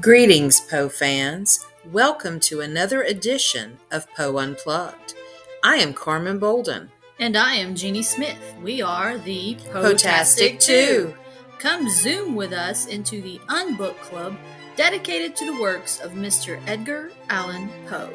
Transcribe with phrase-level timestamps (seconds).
[0.00, 1.64] Greetings, Poe fans.
[1.90, 5.14] Welcome to another edition of Poe Unplugged.
[5.62, 6.90] I am Carmen Bolden.
[7.18, 8.38] And I am Jeanie Smith.
[8.62, 11.14] We are the Potastic 2.
[11.58, 14.36] Come zoom with us into the Unbook Club
[14.76, 16.60] dedicated to the works of Mr.
[16.66, 18.12] Edgar Allan Poe.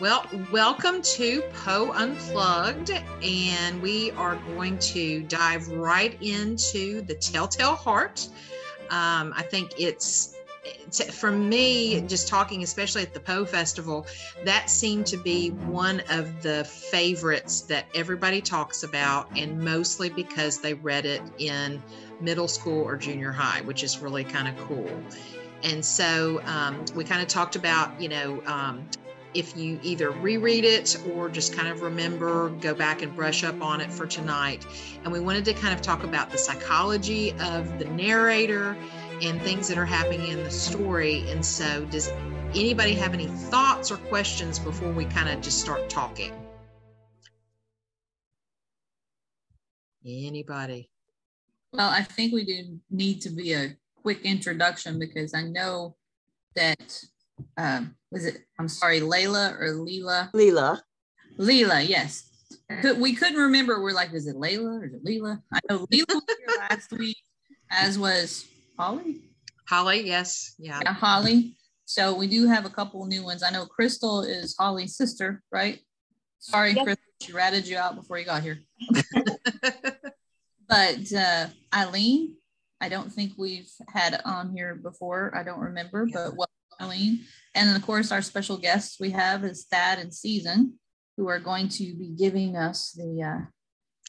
[0.00, 2.90] Well, welcome to Poe Unplugged,
[3.22, 8.26] and we are going to dive right into the Telltale Heart.
[8.88, 10.36] Um, I think it's
[11.12, 14.06] for me, just talking, especially at the Poe Festival,
[14.42, 20.62] that seemed to be one of the favorites that everybody talks about, and mostly because
[20.62, 21.82] they read it in
[22.22, 24.90] middle school or junior high, which is really kind of cool.
[25.62, 28.88] And so um, we kind of talked about, you know, um,
[29.34, 33.62] if you either reread it or just kind of remember, go back and brush up
[33.62, 34.66] on it for tonight.
[35.04, 38.76] And we wanted to kind of talk about the psychology of the narrator
[39.22, 41.24] and things that are happening in the story.
[41.30, 42.10] And so, does
[42.54, 46.32] anybody have any thoughts or questions before we kind of just start talking?
[50.04, 50.90] Anybody?
[51.72, 55.96] Well, I think we do need to be a quick introduction because I know
[56.56, 57.04] that
[57.56, 58.38] um, was it?
[58.58, 60.30] I'm sorry, Layla or Leela?
[60.32, 60.80] Leela.
[61.38, 62.28] Leela, yes.
[62.98, 63.82] We couldn't remember.
[63.82, 65.40] We're like, is it Layla or is it Leela?
[65.52, 67.18] I know Leela was here last week,
[67.70, 68.46] as was
[68.78, 69.22] Holly.
[69.68, 70.80] Holly, yes, yeah.
[70.82, 70.92] yeah.
[70.92, 71.56] Holly.
[71.84, 73.42] So we do have a couple new ones.
[73.42, 75.80] I know Crystal is Holly's sister, right?
[76.38, 76.84] Sorry, yes.
[76.84, 78.60] Crystal, she ratted you out before you got here.
[80.68, 82.36] but uh, Eileen,
[82.80, 85.32] I don't think we've had on here before.
[85.36, 86.14] I don't remember, yeah.
[86.14, 87.24] but welcome, Eileen.
[87.54, 90.74] And then, of course, our special guests we have is Thad and Season,
[91.16, 93.44] who are going to be giving us the, uh,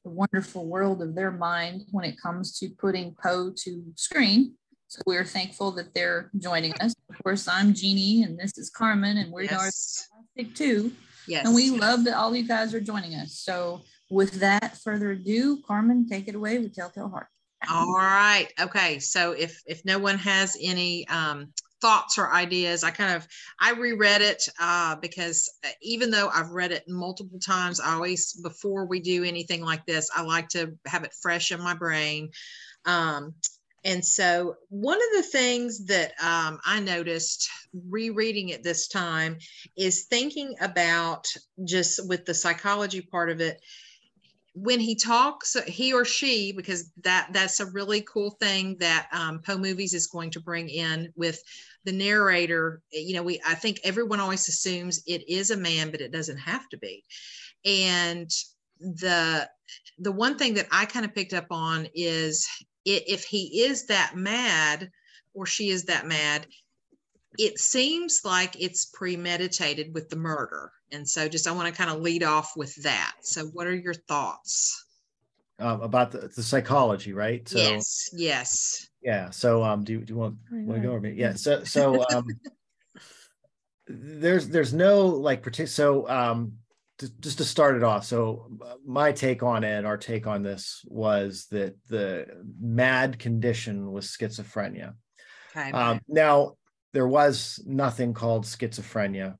[0.03, 4.55] the wonderful world of their mind when it comes to putting Poe to screen.
[4.87, 6.93] So we're thankful that they're joining us.
[7.09, 9.53] Of course, I'm Jeanie, and this is Carmen, and we yes.
[9.53, 10.91] are fantastic too.
[11.27, 11.45] Yes.
[11.45, 13.39] And we love that all you guys are joining us.
[13.39, 17.27] So with that further ado, Carmen, take it away with Telltale Heart.
[17.69, 18.47] All right.
[18.59, 18.99] Okay.
[18.99, 23.27] So if if no one has any um, thoughts or ideas, I kind of
[23.59, 28.33] I reread it uh, because uh, even though I've read it multiple times, I always
[28.33, 32.29] before we do anything like this, I like to have it fresh in my brain.
[32.85, 33.35] Um,
[33.83, 37.49] and so, one of the things that um, I noticed
[37.89, 39.37] rereading it this time
[39.75, 41.25] is thinking about
[41.63, 43.59] just with the psychology part of it.
[44.53, 49.39] When he talks, he or she, because that that's a really cool thing that um,
[49.39, 51.41] Poe Movies is going to bring in with
[51.85, 52.81] the narrator.
[52.93, 56.11] Eh, you know, we I think everyone always assumes it is a man, but it
[56.11, 57.03] doesn't have to be.
[57.65, 58.29] And
[58.79, 59.49] the
[59.99, 62.47] the one thing that I kind of picked up on is
[62.85, 64.89] if he is that mad
[65.33, 66.47] or she is that mad,
[67.37, 70.71] it seems like it's premeditated with the murder.
[70.91, 73.13] And so, just I want to kind of lead off with that.
[73.21, 74.85] So, what are your thoughts?
[75.61, 77.47] Um, about the, the psychology, right?
[77.47, 78.87] So, yes, yes.
[79.01, 79.29] Yeah.
[79.29, 81.11] So, um, do, do you want, want to go over me?
[81.11, 81.33] Yeah.
[81.35, 82.25] So, so, um,
[83.87, 86.53] there's, there's no like particular, so, um,
[87.19, 88.47] just to start it off so
[88.85, 92.27] my take on it our take on this was that the
[92.59, 94.93] mad condition was schizophrenia
[95.55, 95.71] okay.
[95.71, 96.53] um, now
[96.93, 99.35] there was nothing called schizophrenia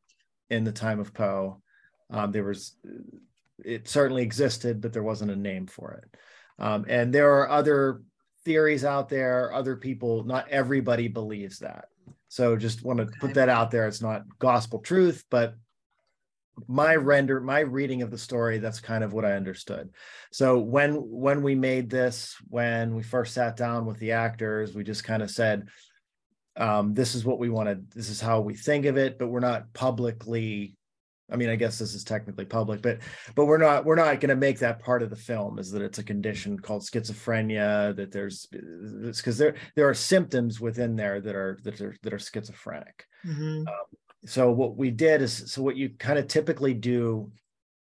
[0.50, 1.62] in the time of poe
[2.10, 2.76] um, there was
[3.66, 6.18] it certainly existed but there wasn't a name for it.
[6.64, 8.02] Um, and there are other
[8.44, 11.86] theories out there other people not everybody believes that.
[12.28, 13.88] So just want to put that out there.
[13.88, 15.56] It's not gospel truth but
[16.68, 19.90] my render my reading of the story that's kind of what i understood.
[20.32, 24.84] So when when we made this when we first sat down with the actors we
[24.84, 25.68] just kind of said
[26.58, 27.90] um, this is what we wanted.
[27.92, 30.76] This is how we think of it but we're not publicly
[31.32, 33.00] i mean i guess this is technically public but
[33.36, 35.82] but we're not we're not going to make that part of the film is that
[35.82, 41.36] it's a condition called schizophrenia that there's because there there are symptoms within there that
[41.36, 43.06] are that are that are schizophrenic.
[43.26, 43.68] Mm-hmm.
[43.68, 43.86] um,
[44.26, 47.32] so what we did is so what you kind of typically do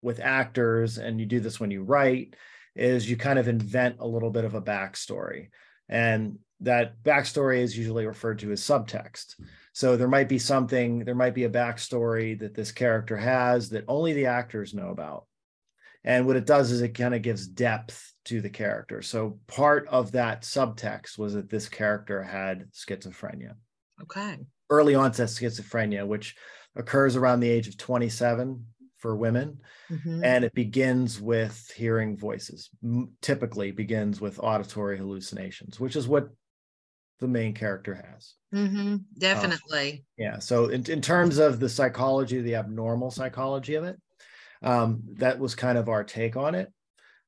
[0.01, 2.35] with actors and you do this when you write
[2.75, 5.49] is you kind of invent a little bit of a backstory.
[5.89, 9.35] And that backstory is usually referred to as subtext
[9.73, 13.83] so there might be something there might be a backstory that this character has that
[13.87, 15.25] only the actors know about.
[16.05, 19.01] And what it does is it kind of gives depth to the character.
[19.01, 23.53] So part of that subtext was that this character had schizophrenia.
[24.01, 24.37] Okay.
[24.69, 26.35] Early onset schizophrenia, which
[26.75, 28.65] occurs around the age of 27
[28.97, 29.59] for women.
[29.89, 30.23] Mhm.
[30.23, 32.69] and it begins with hearing voices.
[33.21, 36.29] Typically begins with auditory hallucinations which is what
[37.23, 39.05] the main character has Mhm.
[39.17, 40.05] Definitely.
[40.17, 43.97] yeah so in, in terms of the psychology the abnormal psychology of it
[44.61, 46.71] um, that was kind of our take on it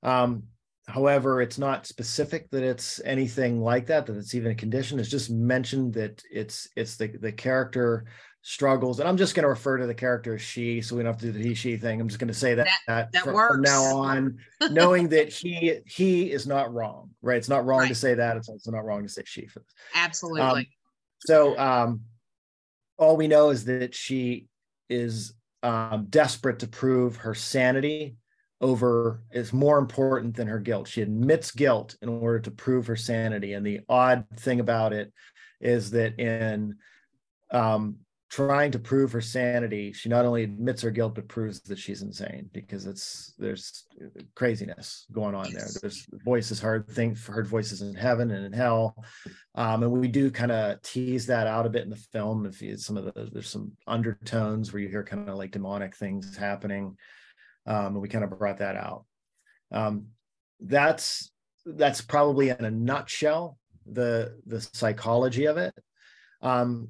[0.04, 0.44] um,
[0.88, 5.10] however it's not specific that it's anything like that that it's even a condition it's
[5.10, 8.06] just mentioned that it's it's the the character
[8.48, 11.12] struggles and i'm just going to refer to the character as she so we don't
[11.12, 13.24] have to do the he she thing i'm just going to say that That- that
[13.24, 13.54] from, works.
[13.56, 14.38] from now on
[14.70, 18.48] knowing that he he is not wrong right it's not wrong to say that it's
[18.48, 20.70] also not wrong to say she for this Absolutely.
[21.26, 22.02] so um,
[22.98, 24.46] all we know is that she
[24.90, 25.34] is
[25.64, 28.16] um, desperate to prove her sanity
[28.62, 30.88] over is more important than her guilt.
[30.88, 33.54] She admits guilt in order to prove her sanity.
[33.54, 35.12] And the odd thing about it
[35.60, 36.76] is that in
[37.52, 37.98] um,
[38.30, 42.02] trying to prove her sanity, she not only admits her guilt but proves that she's
[42.02, 43.86] insane because it's there's
[44.34, 45.68] craziness going on there.
[45.82, 48.96] There's voices heard, think heard voices in heaven and in hell,
[49.54, 52.46] um, and we do kind of tease that out a bit in the film.
[52.46, 55.96] If you, some of the there's some undertones where you hear kind of like demonic
[55.96, 56.98] things happening,
[57.68, 59.06] um, and we kind of brought that out.
[59.72, 60.08] Um,
[60.60, 61.32] that's
[61.66, 65.74] that's probably in a nutshell the the psychology of it.
[66.42, 66.90] Um,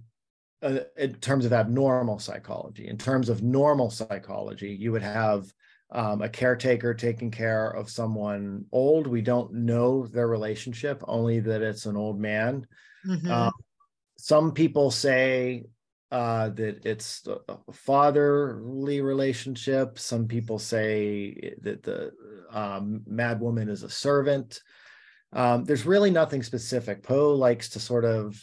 [0.65, 5.53] uh, in terms of abnormal psychology, in terms of normal psychology, you would have
[5.91, 9.05] um, a caretaker taking care of someone old.
[9.05, 12.65] We don't know their relationship, only that it's an old man.
[13.05, 13.29] Mhm.
[13.29, 13.51] Uh,
[14.17, 15.65] some people say
[16.11, 19.99] uh, that it's a a fatherly relationship.
[19.99, 22.11] Some people say that the
[22.49, 24.61] um, mad woman is a servant.
[25.31, 27.03] Um, there's really nothing specific.
[27.03, 28.35] Poe likes to sort of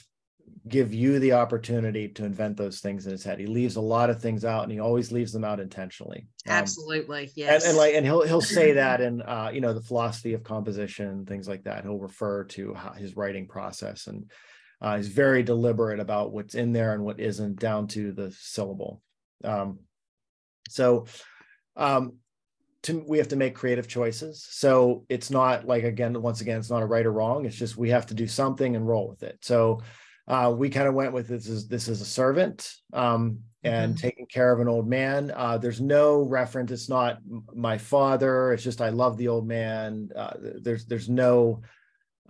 [0.69, 3.39] give you the opportunity to invent those things in his head.
[3.41, 6.27] He leaves a lot of things out, and he always leaves them out intentionally.
[6.47, 7.23] Um, Absolutely.
[7.25, 7.67] and, Yes.
[7.67, 11.25] and like and he'll he'll say that in uh you know the philosophy of composition
[11.27, 14.31] things like that he'll refer to how his writing process and
[14.81, 19.01] uh, he's very deliberate about what's in there and what isn't down to the syllable
[19.45, 19.79] um
[20.69, 21.07] so
[21.77, 22.15] um
[22.83, 26.71] to, we have to make creative choices so it's not like again once again it's
[26.71, 29.23] not a right or wrong it's just we have to do something and roll with
[29.23, 29.81] it so
[30.29, 34.01] uh, we kind of went with this is this is a servant um, and Mhm.
[34.01, 35.31] taking care of an old man.
[35.35, 36.71] Uh, there's no reference.
[36.71, 37.19] It's not
[37.55, 38.53] my father.
[38.53, 40.11] It's just I love the old man.
[40.15, 41.63] Uh, there's there's no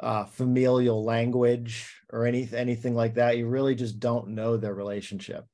[0.01, 3.37] uh, familial language or anything anything like that.
[3.37, 5.45] You really just don't know their relationship.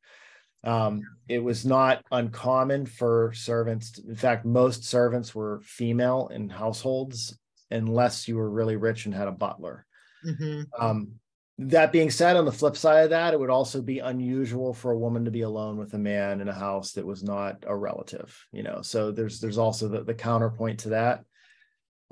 [0.64, 3.92] Um, it was not uncommon for servants.
[3.92, 7.38] to- in fact, most servants were female in households,
[7.70, 9.86] unless you were really rich and had a butler.
[10.26, 10.66] Mhm.
[10.78, 11.20] Um,
[11.58, 14.92] that being said, on the flip side of that, it would also be unusual for
[14.92, 17.76] a woman to be alone with a man in a house that was not a
[17.76, 18.80] relative, you know.
[18.82, 21.24] So there's there's also the, the counterpoint to that.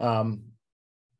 [0.00, 0.42] Um,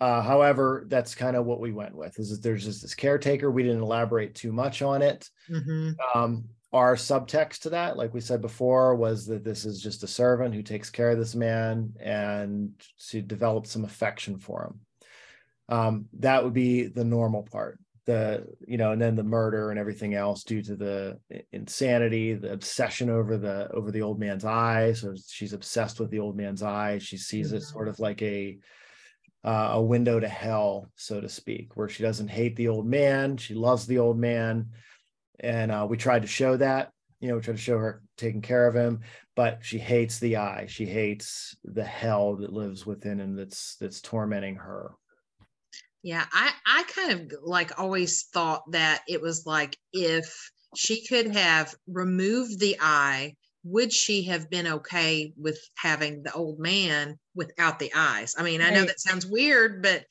[0.01, 2.19] uh, however, that's kind of what we went with.
[2.19, 3.51] Is that there's just this caretaker.
[3.51, 5.31] We didn't elaborate too much on it.
[5.49, 5.95] Mhm.
[6.15, 10.09] Um, our subtext to that, like we said before, was that this is just a
[10.09, 12.73] servant who takes care of this man and
[13.09, 14.81] to develop some affection for him.
[15.69, 17.79] Um, that would be the normal part.
[18.07, 21.19] The you know, and then the murder and everything else due to the
[21.53, 24.93] insanity, the obsession over the over the old man's eye.
[24.93, 26.99] So she's obsessed with the old man's eye.
[26.99, 27.73] She sees it Mhm.
[27.73, 28.59] sort of like a
[29.45, 33.37] uh, a window to hell, so to speak, where she doesn't hate the old man,
[33.37, 34.71] she loves the old man,
[35.41, 36.93] and uh, we tried to show that.
[37.21, 39.01] You know, we tried to show her taking care of him,
[39.37, 40.67] but she hates the eye.
[40.69, 44.93] She hates the hell that lives within and that's that's tormenting her.
[46.07, 51.35] Yeah, I I kind of like always thought that it was like if she could
[51.35, 53.35] have removed the eye,
[53.65, 58.37] would she have been okay with having the old man without the eyes?
[58.39, 60.05] I mean, I know that sounds weird, but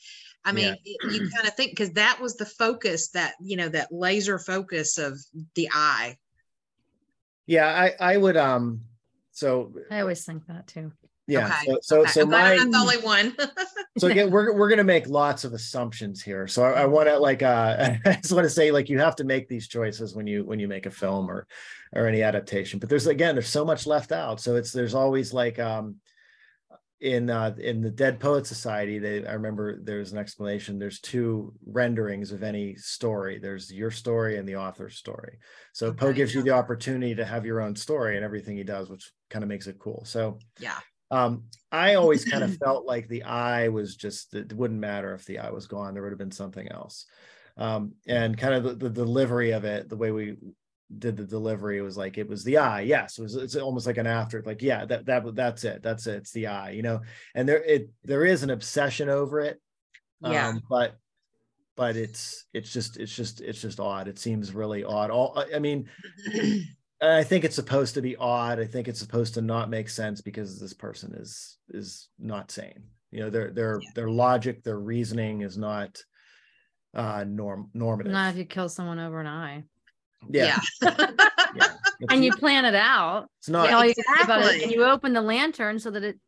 [0.43, 0.75] I mean, Yeah.
[0.83, 4.37] it- you kind of think because that was the focus that you know that laser
[4.37, 5.17] focus of
[5.55, 6.17] the eye.
[7.45, 8.85] Yeah, I I would um
[9.31, 10.93] so I always think that too.
[11.27, 13.35] Yeah Okay, so so, Okay, so my the only one.
[13.97, 17.17] so again we're we're gonna make lots of assumptions here so i, I want to
[17.17, 20.27] like uh i just want to say like you have to make these choices when
[20.27, 21.47] you when you make a film or
[21.93, 25.33] or any adaptation but there's again there's so much left out so it's there's always
[25.33, 25.95] like um
[27.01, 31.53] in uh in the dead poet society they i remember there's an explanation there's two
[31.65, 35.37] renderings of any story there's your story and the author's story
[35.73, 38.89] so poe gives you the opportunity to have your own story and everything he does
[38.89, 40.79] which kind of makes it cool so yeah.
[41.11, 45.25] Um, I always kind of felt like the eye was just it wouldn't matter if
[45.25, 47.05] the eye was gone, there would have been something else.
[47.57, 50.35] Um, and kind of the, the delivery of it, the way we
[50.97, 52.81] did the delivery, was like it was the eye.
[52.81, 53.35] Yes, it was.
[53.35, 54.41] It's almost like an after.
[54.45, 55.81] Like yeah, that that that's it.
[55.81, 56.15] That's it.
[56.15, 56.71] It's the eye.
[56.71, 57.01] You know,
[57.33, 59.61] and there it there is an obsession over it.
[60.21, 60.49] Yeah.
[60.49, 60.97] Um, but
[61.75, 64.07] but it's it's just it's just it's just odd.
[64.07, 65.11] It seems really odd.
[65.11, 65.89] All I mean,
[67.01, 68.59] I think it's supposed to be odd.
[68.59, 72.83] I think it's supposed to not make sense because this person is is not sane.
[73.11, 73.89] You know, their their Yeah.
[73.95, 76.01] their logic, their reasoning is not
[76.95, 78.11] uh norm normative.
[78.13, 79.63] Not if you kill someone over an eye.
[80.29, 80.95] yeah, yeah.
[81.55, 81.67] yeah.
[82.09, 83.27] And you plan it out.
[83.39, 84.63] it's not and all you can about it, exactly.
[84.63, 86.19] and you open the lantern so that it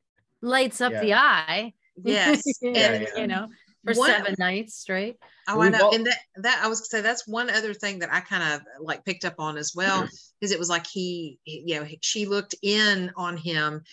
[0.41, 1.73] lights up the eye.
[2.03, 2.43] yes.
[2.61, 3.05] and, yeah.
[3.17, 3.47] you know,
[3.85, 5.17] for One- seven nights straight.
[5.47, 5.91] Oh, I We've know.
[5.91, 8.61] and that that I was gonna say that's one other thing that I kind of
[8.81, 10.01] like picked up on as well,
[10.39, 13.83] because it was like he, he- you know, she looked in on him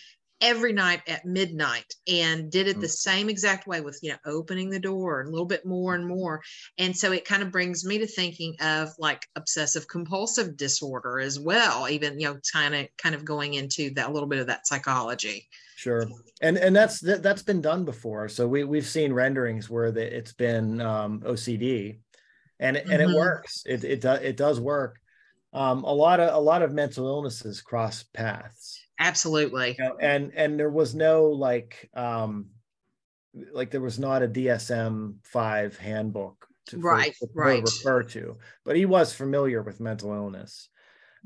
[0.41, 2.91] every night at midnight and did it the mm.
[2.91, 6.05] same exact way with you know opening the door and a little bit more and
[6.05, 6.15] mm-hmm.
[6.15, 6.41] more
[6.77, 11.39] and so it kind of brings me to thinking of like obsessive compulsive disorder as
[11.39, 14.47] well even you know kind of kind of going into that a little bit of
[14.47, 18.29] that psychology Sure, and and that's that, that's been done before.
[18.29, 21.99] So we we've seen renderings where the, it's been um, OCD,
[22.59, 23.11] and it, and it Mhm.
[23.11, 23.63] works.
[23.65, 24.99] It it does it does work.
[25.53, 30.33] Um, a lot of a lot of mental illnesses cross paths, absolutely you know, and
[30.35, 32.51] and there was no like um,
[33.51, 37.63] like there was not a DSM five handbook to, Right, for- to right.
[37.63, 40.69] refer to, but he was familiar with mental illness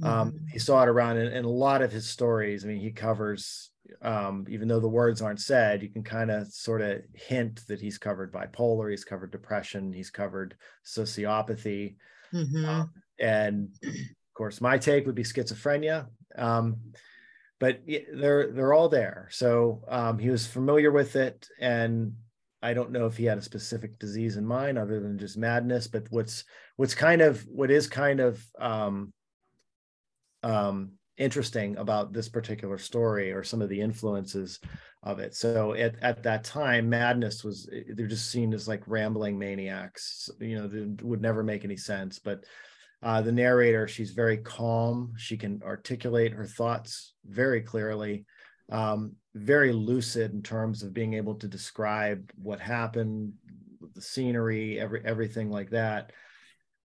[0.04, 0.50] um, Mhm.
[0.52, 2.66] he saw it around in, in a lot of his stories.
[2.66, 3.69] I mean, he covers,
[4.02, 7.82] um, even though the words aren't said, you can kind of sort of hint that
[7.82, 10.56] he's covered bipolar, he's covered depression, he's covered
[10.86, 11.98] sociopathy,
[12.34, 12.90] Mhm.
[13.20, 16.08] and of course, my take would be schizophrenia.
[16.36, 16.94] Um,
[17.60, 19.28] but they're they're all there.
[19.32, 22.16] So um, he was familiar with it, and
[22.62, 25.88] I don't know if he had a specific disease in mind other than just madness.
[25.88, 26.46] But what's
[26.78, 29.14] what's kind of what is kind of um,
[30.44, 34.60] um, interesting about this particular story or some of the influences
[35.04, 35.36] of it.
[35.36, 40.56] So at, at that time, madness was they're just seen as like rambling maniacs, you
[40.56, 42.20] know, that would never make any sense.
[42.20, 42.46] But
[43.04, 45.14] uh, the narrator, she's very calm.
[45.18, 48.26] She can articulate her thoughts very clearly,
[48.72, 53.34] um, very lucid in terms of being able to describe what happened,
[53.94, 56.12] the scenery, every everything like that.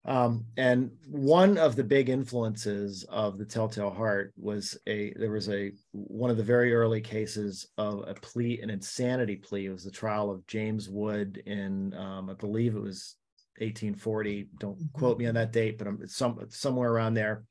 [0.05, 5.49] Um, and one of the big influences of the Telltale Heart was a there was
[5.49, 9.67] a one of the very early cases of a plea, an insanity plea.
[9.67, 13.17] It was the trial of James Wood in um, I believe it was
[13.59, 14.49] 1840.
[14.59, 17.45] Don't quote me on that date, but I'm some somewhere around there.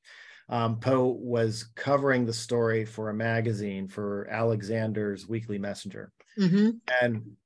[0.49, 6.81] Um, Poe was covering the story for a magazine for Alexander's Weekly Messenger Mhm.
[7.01, 7.37] and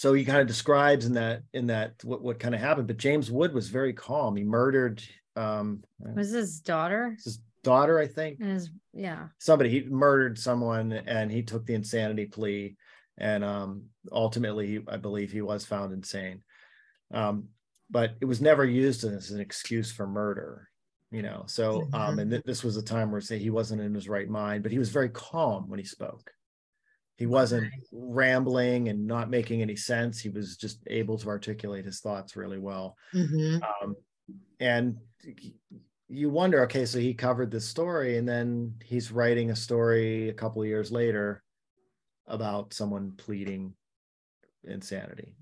[0.00, 2.96] so he kind of describes in that in that what, what kind of happened but
[2.96, 4.34] james wood was very calm.
[4.34, 5.02] He murdered
[5.36, 7.18] um Was his daughter?
[7.22, 8.40] his daughter i think.
[8.40, 9.28] His yeah.
[9.38, 12.76] somebody he murdered someone and he took the insanity plea
[13.18, 16.42] and um ultimately he, i believe he was found insane.
[17.12, 17.48] Um
[17.90, 20.70] but it was never used as an excuse for murder
[21.12, 21.42] you know?
[21.46, 24.30] So um and th- this was a time where say he wasn't in his right
[24.30, 26.32] mind but he was very calm when he spoke
[27.20, 30.18] he wasn't rambling and not making any sense.
[30.18, 32.96] He was just able to articulate his thoughts really well.
[33.12, 33.62] Mhm.
[33.62, 33.94] um,
[34.58, 34.96] and
[36.08, 40.32] you wonder okay so he covered this story and then he's writing a story a
[40.32, 41.42] couple of years later
[42.26, 43.74] about someone pleading
[44.64, 45.34] insanity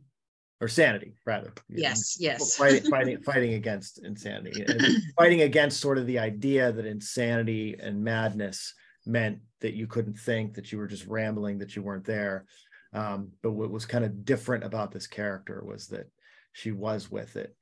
[0.60, 1.52] or sanity rather.
[1.68, 2.16] You know, yes.
[2.18, 4.66] Yes fighting fighting fighting against insanity
[5.16, 8.74] fighting against sort of the idea that insanity and madness
[9.06, 12.46] meant that you couldn't think that you were just rambling that you weren't there.
[12.92, 16.10] Um, but what was kind of different about this character was that
[16.52, 17.54] she was with it.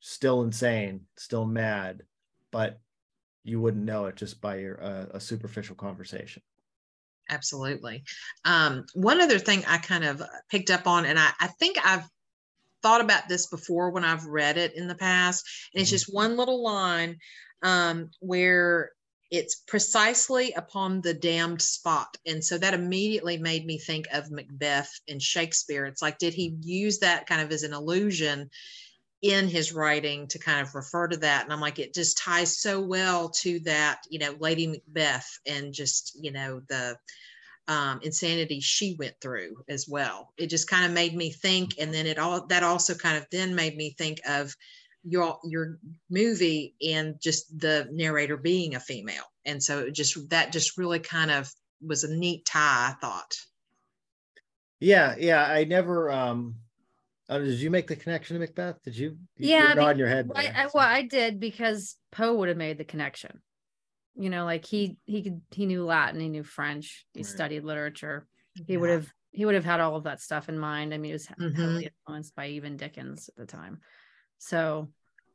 [0.00, 2.02] Still insane still mad
[2.50, 2.80] but
[3.44, 6.42] you wouldn't know it just by your uh, a superficial conversation.
[7.28, 8.02] Absolutely.
[8.44, 12.04] Um, one other thing i kind of picked up on and I, I think i've
[12.82, 15.94] thought about this before when i've read it in the past and it's Mhm.
[15.94, 17.18] just one little line
[17.62, 18.92] um, where
[19.30, 22.16] it's precisely upon the damned spot.
[22.26, 25.86] And so that immediately made me think of macbeth and shakespeare.
[25.86, 28.50] It's like did he use that kind of as an illusion
[29.22, 31.44] in his writing to kind of refer to that?
[31.44, 35.72] And i'm like it just ties so well to that you know lady macbeth and
[35.72, 36.96] just you know the
[37.70, 40.32] um, insanity she went through as well.
[40.36, 41.74] It just kind of made me think.
[41.78, 44.56] And then it all that also kind of then made me think of
[45.04, 45.78] your your
[46.10, 50.98] movie and just the narrator being a female and so it just that just really
[50.98, 53.34] kind of was a neat tie i thought
[54.80, 56.56] yeah yeah i never um
[57.30, 58.82] Uh, did you make the connection to Macbeth?
[58.82, 59.10] Did you?
[59.36, 60.28] you Yeah, you're nodding your head.
[60.34, 63.40] I, there, I, so- well, I did because Poe would have made the connection.
[64.16, 67.26] You know, like he he could he knew Latin, he knew French, he Right.
[67.26, 68.26] studied literature.
[68.66, 70.92] He would have he would have had all of that stuff in mind.
[70.92, 71.54] I mean, he was Mhm.
[71.54, 73.78] heavily influenced by even Dickens at the time.
[74.40, 74.92] So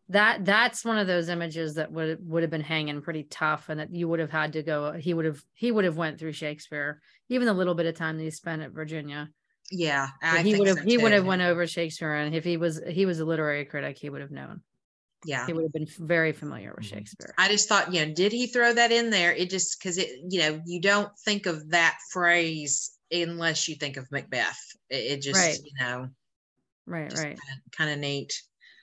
[0.10, 3.80] that that's one of those images that would would have been hanging pretty tough, and
[3.80, 4.94] that you would have had to go.
[4.94, 8.18] He would have he would have went through Shakespeare, even the little bit of time
[8.18, 9.32] that he spent at Virginia.
[9.72, 10.10] Yeah,
[10.44, 13.06] he would have so he would have went over Shakespeare, and if he was he
[13.06, 14.62] was a literary critic, he would have known.
[15.26, 15.46] Yeah.
[15.48, 16.90] He would have been very familiar with Mhm.
[16.90, 17.36] Shakespeare.
[17.38, 19.34] I just thought, you know, did he throw that in there?
[19.34, 23.98] It just because it, you know, you don't think of that phrase unless you think
[23.98, 24.60] of Macbeth.
[24.90, 25.60] It, it just, Right.
[25.64, 26.10] you know,
[26.88, 27.44] Right, just right.
[27.78, 28.34] kind of neat.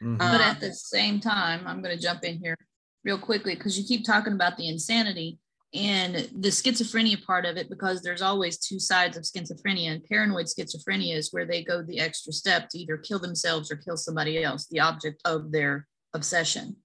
[0.03, 0.19] Mhm.
[0.19, 2.57] But Um, at the same time, I'm going to jump in here
[3.05, 5.39] real quickly because you keep talking about the insanity
[5.75, 9.93] and the schizophrenia part of it, because there's always two sides of schizophrenia.
[9.93, 13.77] And paranoid schizophrenia is where they go the extra step to either kill themselves or
[13.77, 16.77] kill somebody else, the object of their obsession.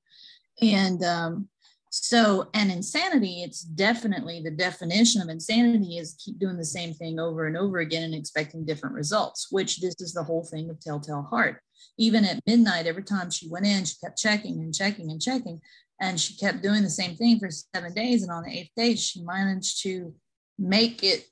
[0.62, 1.50] And um,
[1.90, 7.20] so, and insanity, it's definitely the definition of insanity is keep doing the same thing
[7.20, 10.80] over and over again and expecting different results, which this is the whole thing of
[10.80, 11.62] Telltale Heart
[11.98, 15.60] even at midnight, every time she went in, she kept checking and checking and checking.
[16.00, 18.22] And she kept doing the same thing for seven days.
[18.22, 20.14] And on the eighth day, she managed to
[20.60, 21.26] make it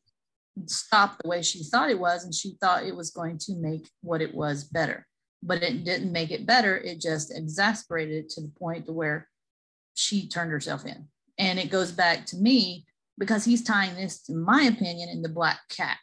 [0.65, 2.23] stop the way she thought it was.
[2.23, 5.05] And she thought it was going to make what it was better.
[5.43, 6.77] But it didn't make it better.
[6.77, 9.27] It just exasperated it to the point to where
[9.95, 11.07] she turned herself in.
[11.37, 12.85] And it goes back to me
[13.17, 15.97] because he's tying this, in my opinion, in the black cat.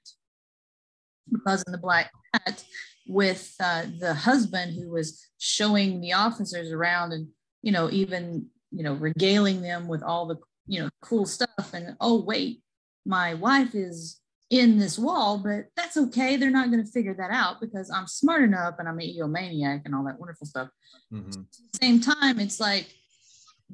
[1.31, 2.65] Because in the black cat,
[3.07, 7.29] with uh, the husband who was showing the officers around and
[7.63, 11.97] you know even you know regaling them with all the you know cool stuff and
[12.01, 12.63] oh wait
[13.05, 14.21] my wife is
[14.51, 18.07] in this wall but that's okay they're not going to figure that out because i'm
[18.07, 20.69] smart enough and i'm an egomaniac and all that wonderful stuff
[21.13, 21.29] Mhm.
[21.29, 22.87] at the same time, it's like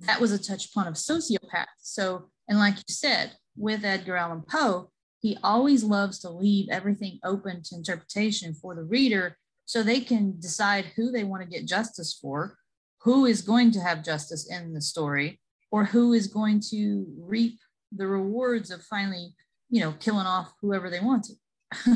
[0.07, 1.67] that was a touch point of sociopath.
[1.81, 4.91] So, and like you said, with Edgar Allan Poe,
[5.21, 10.39] he always loves to leave everything open to interpretation for the reader so they can
[10.41, 12.57] decide who they want to get justice for,
[13.03, 17.59] who is going to have justice in the story, or who is going to reap
[17.93, 19.35] the rewards of finally,
[19.71, 21.35] you know, killing off whoever they want to.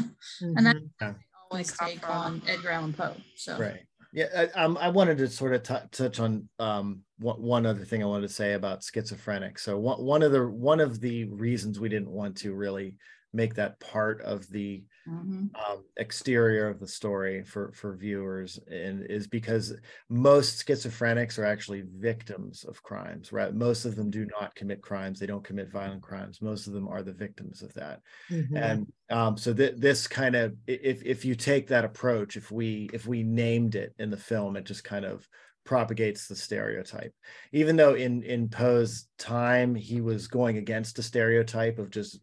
[0.41, 0.91] and that's Mhm.
[0.99, 1.15] what they
[1.51, 3.17] always take on Edgar Allan Poe.
[3.37, 3.87] So, Right.
[4.13, 4.49] Yeah.
[4.55, 8.07] I, um, I wanted to sort of tou- touch on um, one, other thing I
[8.07, 9.59] wanted to say about schizophrenic.
[9.59, 12.97] So one, one of the one of the reasons we didn't want to really
[13.33, 15.57] make that part of the mhm.
[15.69, 19.75] um, exterior of the story for for viewers and is because
[20.09, 25.19] most schizophrenics are actually victims of crimes right most of them do not commit crimes
[25.21, 28.63] they don't commit violent crimes most of them are the victims of that Mhm.
[28.63, 32.89] and um, so th- this kind of if if you take that approach if we
[32.95, 35.29] if we named it in the film it just kind of
[35.65, 37.13] propagates the stereotype.
[37.53, 42.21] Even though in in poe's time he was going against the stereotype of just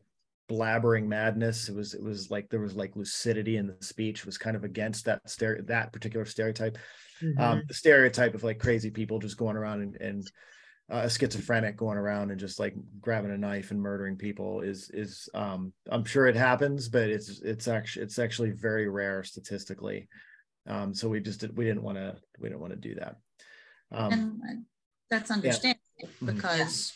[0.50, 4.38] blabbering madness it was it was like there was like lucidity in the speech was
[4.38, 6.78] kind of against that stereo that particular stereotype.
[7.38, 10.32] Um the stereotype of like crazy people just going around and, and
[10.92, 14.90] uh, a schizophrenic going around and just like grabbing a knife and murdering people is
[14.92, 20.08] is um i'm sure it happens but it's it's actually it's actually very rare statistically.
[20.68, 23.18] Um so we just did, we didn't want to we didn't want to do that
[23.92, 24.66] um and
[25.10, 25.80] that's understandable
[26.22, 26.36] Mhm.
[26.36, 26.94] because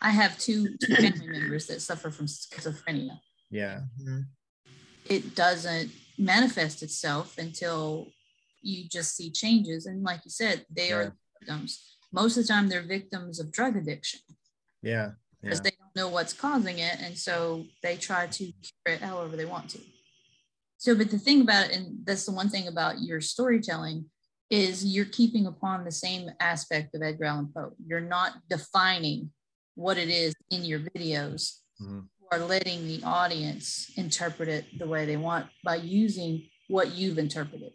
[0.00, 3.20] I have two, two family members that suffer from schizophrenia.
[3.50, 4.26] yeah Mhm.
[5.06, 8.06] It doesn't manifest itself until
[8.62, 9.86] you just see changes.
[9.86, 10.96] And like you said, they Yeah.
[10.96, 11.96] are victims.
[12.12, 14.20] Most of the time, they're victims of drug addiction
[14.82, 16.96] yeah because yeah they don't know what's causing it.
[17.00, 19.80] And so they try to cure it however they want to.
[20.78, 24.10] So, but the thing about it, and that's the one thing about your storytelling,
[24.50, 27.72] is you're keeping upon the same aspect of Edgar Allan Poe.
[27.86, 29.30] You're not defining
[29.76, 31.60] what it is in your videos.
[31.80, 32.08] Mhm.
[32.20, 37.18] You are letting the audience interpret it the way they want by using what you've
[37.18, 37.72] interpreted,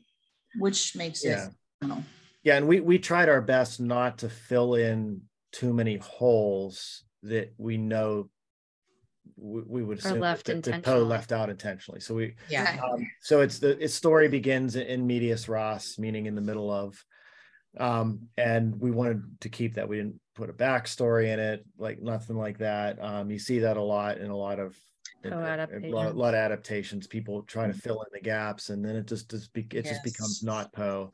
[0.60, 1.48] which makes Yeah.
[1.48, 2.10] it phenomenal.
[2.44, 7.54] yeah and we we tried our best not to fill in too many holes that
[7.58, 8.30] we know
[9.38, 12.00] we, we would assume left that, that Poe left out intentionally.
[12.00, 12.80] So we Yeah.
[12.84, 17.04] um, so it's the its story begins in medias res meaning in the middle of
[17.78, 19.88] um and we wanted to keep that.
[19.88, 22.98] We didn't put a backstory in it like nothing like that.
[23.02, 24.78] Um you see that a lot in a lot of
[25.24, 26.16] a lot, Co-adaptations.
[26.16, 29.52] lot of adaptations people try to fill in the gaps and then it just just
[29.54, 31.12] be, it just becomes not poe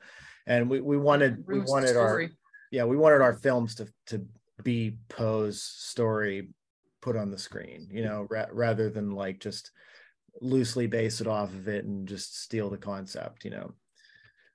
[0.48, 2.30] and we we wanted we wanted our
[2.72, 4.26] yeah we wanted our films to to
[4.64, 6.50] be poe's story
[7.02, 9.72] put on the screen you know ra- rather than like just
[10.40, 13.74] loosely base it off of it and just steal the concept you know?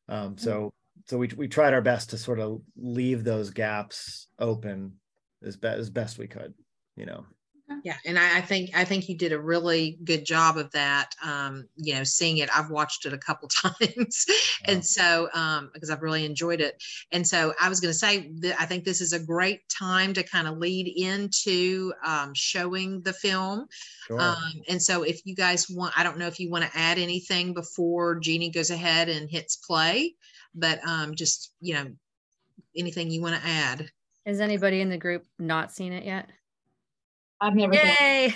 [0.09, 0.73] Um, so
[1.05, 4.95] so we we tried our best to sort of leave those gaps open
[5.43, 6.55] as best as best we could,
[6.97, 7.25] you know.
[7.87, 11.14] Yeah, and I, I think I think you did a really good job of that.
[11.25, 14.27] Um, you know, seeing it, I've watched it a couple times,
[14.64, 16.83] and so um, because I've really enjoyed it.
[17.12, 20.14] And so I was going to say that I think this is a great time
[20.14, 23.68] to kind of lead into um, showing the film.
[24.09, 24.20] Sure.
[24.20, 26.99] Um, and so if you guys want, I don't know if you want to add
[26.99, 30.16] anything before Jeanie goes ahead and hits play,
[30.57, 31.87] but um, just you know,
[32.77, 33.88] anything you want to add.
[34.27, 36.29] Has anybody in the group not seen it yet?
[37.40, 38.01] I've never seen it.
[38.01, 38.35] Yay!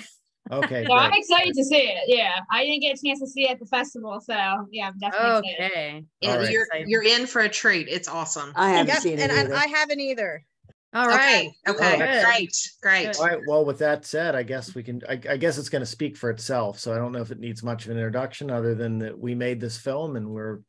[0.52, 0.84] okay.
[0.86, 1.20] So I'm great.
[1.20, 2.04] excited to see it.
[2.06, 2.40] Yeah.
[2.50, 4.20] I didn't get a chance to see it at the festival.
[4.20, 4.34] So
[4.70, 5.72] yeah, I'm definitely excited.
[5.72, 6.04] Okay.
[6.20, 6.88] Yeah, you're Exciting.
[6.88, 7.88] you're in for a treat.
[7.88, 8.52] It's awesome.
[8.56, 9.54] I haven't Yep, seen it and I, either.
[9.54, 10.44] I haven't either.
[10.92, 11.50] All right.
[11.68, 11.96] Okay.
[11.96, 11.98] Okay.
[11.98, 12.24] Good.
[12.24, 12.70] Great.
[12.82, 13.16] Great.
[13.16, 13.38] All right.
[13.46, 15.00] Well, with that said, I guess we can.
[15.08, 16.80] I, I guess it's going to speak for itself.
[16.80, 19.34] So I don't know if it needs much of an introduction, other than that we
[19.34, 20.60] made this film and we're.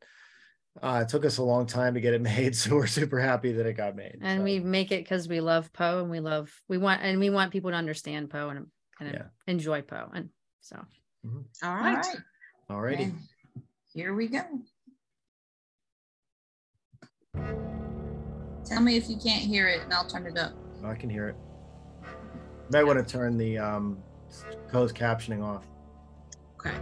[0.80, 3.52] Uh, it took us a long time to get it made, so we're super happy
[3.52, 4.18] that it got made.
[4.22, 7.18] And so, we make it because we love Poe and we love we want and
[7.18, 8.66] we want people to understand Poe and
[9.00, 9.22] and Yeah.
[9.46, 10.08] enjoy Poe.
[10.14, 10.30] And
[10.60, 10.76] so
[11.26, 12.16] All All right.
[12.70, 13.04] All righty.
[13.04, 13.18] And
[13.92, 14.42] here we go.
[18.64, 20.52] Tell me if you can't hear it and I'll turn it up.
[20.84, 21.36] I can hear it.
[22.70, 23.98] Might want to turn the um,
[24.68, 25.66] closed captioning off.
[26.58, 26.74] Okay.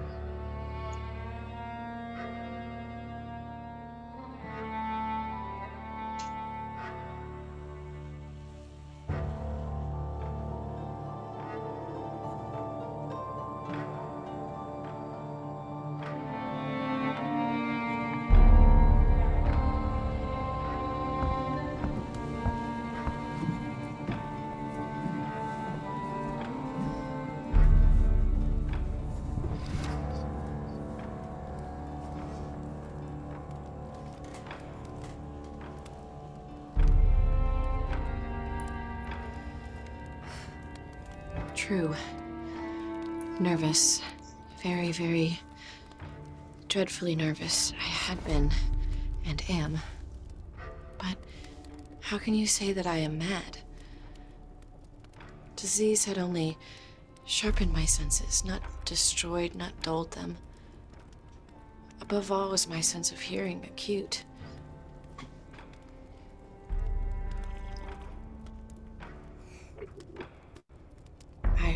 [41.71, 41.95] True.
[43.39, 44.03] Nervous.
[44.61, 45.39] Very, very
[46.67, 47.73] dreadfully nervous.
[47.79, 48.51] I had been
[49.25, 49.79] and am.
[50.99, 51.17] But
[52.01, 53.59] how can you say that I am mad?
[55.55, 56.59] Disease had only
[57.25, 60.39] sharpened my senses, not destroyed, not dulled them.
[62.01, 64.25] Above all was my sense of hearing acute.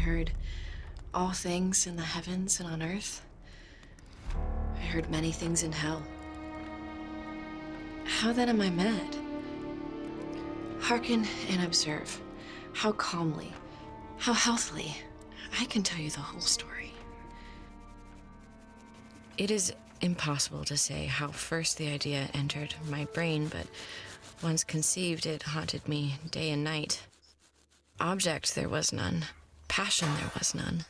[0.04, 0.30] Heard
[1.14, 3.22] all things in the heavens and on earth.
[4.76, 6.02] I heard many things in hell.
[8.04, 9.16] How then am I mad?
[10.78, 12.20] Hearken and observe.
[12.74, 13.50] How calmly,
[14.18, 14.94] how healthily.
[15.58, 16.92] I can tell you the whole story.
[19.38, 23.66] It is impossible to say how first the idea entered my brain, but
[24.42, 27.00] once conceived, it haunted me day and night.
[28.00, 29.24] Object there was none,
[29.68, 30.84] passion there was none.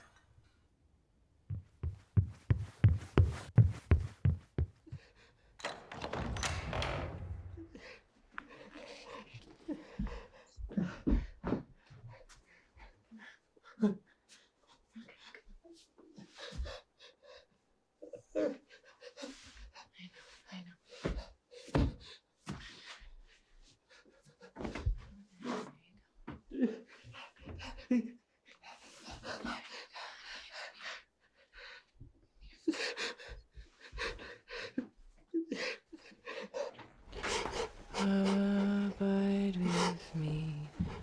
[38.00, 40.54] Abide with me,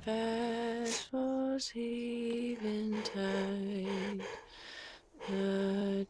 [0.05, 3.11] vessels eventide.
[5.27, 6.05] The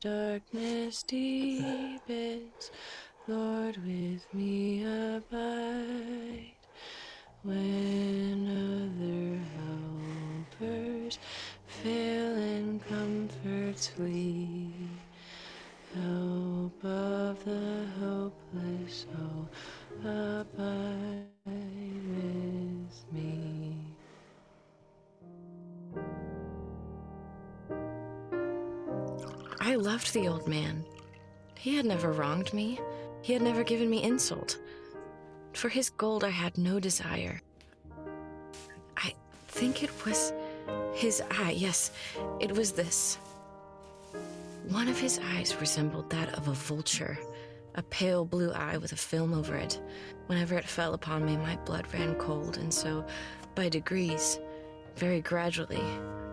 [0.92, 2.72] darkness deepens,
[3.28, 4.51] Lord, with me
[29.82, 30.86] loved the old man.
[31.58, 32.80] He had never wronged me.
[33.22, 34.60] He had never given me insult.
[35.54, 37.42] For his gold, I had no desire.
[38.96, 39.14] I
[39.48, 40.34] think it was
[40.94, 41.56] his eye.
[41.58, 41.92] Yes,
[42.40, 43.18] it was this.
[44.70, 47.18] One of his eyes resembled that of a vulture,
[47.76, 49.82] a pale blue eye with a film over it.
[50.28, 53.06] Whenever it fell upon me, my blood ran cold, and so,
[53.56, 54.40] by degrees,
[54.96, 55.84] very gradually,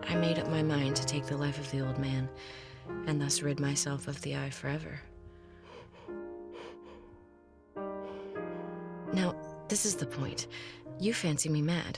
[0.07, 2.29] I made up my mind to take the life of the old man,
[3.09, 5.01] and thus rid myself of the eye forever.
[9.11, 9.35] Now,
[9.67, 10.47] this is the point.
[10.99, 11.97] You fancy me mad.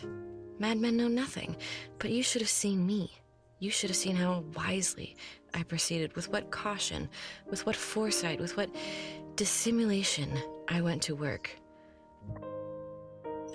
[0.57, 1.55] Madmen know nothing,
[1.99, 3.11] but you should have seen me.
[3.59, 5.15] You should have seen how wisely
[5.53, 7.09] I proceeded, with what caution,
[7.49, 8.69] with what foresight, with what
[9.35, 11.49] dissimulation I went to work.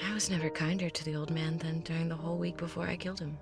[0.05, 2.97] I was never kinder to the old man than during the whole week before I
[2.97, 3.39] killed him.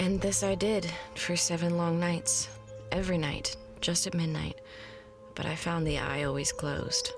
[0.00, 2.48] And this I did for seven long nights.
[2.90, 4.58] Every night, just at midnight.
[5.34, 7.12] But I found the eye always closed.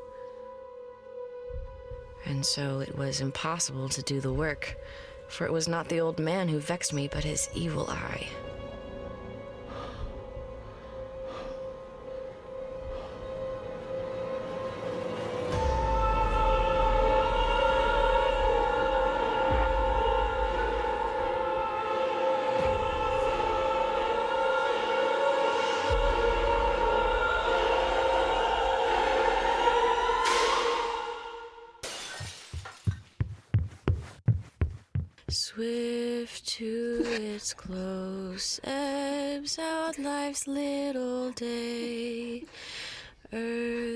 [2.27, 4.77] And so it was impossible to do the work,
[5.29, 8.27] for it was not the old man who vexed me, but his evil eye.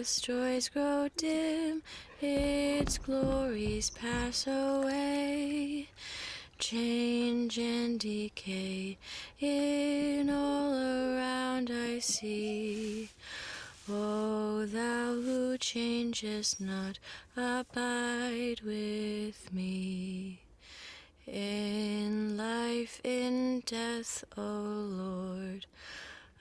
[0.07, 1.83] Joys grow dim,
[2.21, 5.89] its glories pass away.
[6.61, 8.99] Change and decay
[9.41, 13.11] in all around I see.
[13.91, 17.01] O thou who changest not,
[17.37, 20.39] abide with me.
[21.27, 25.67] In life, in death, O Lord,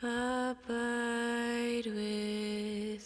[0.03, 3.04] abide with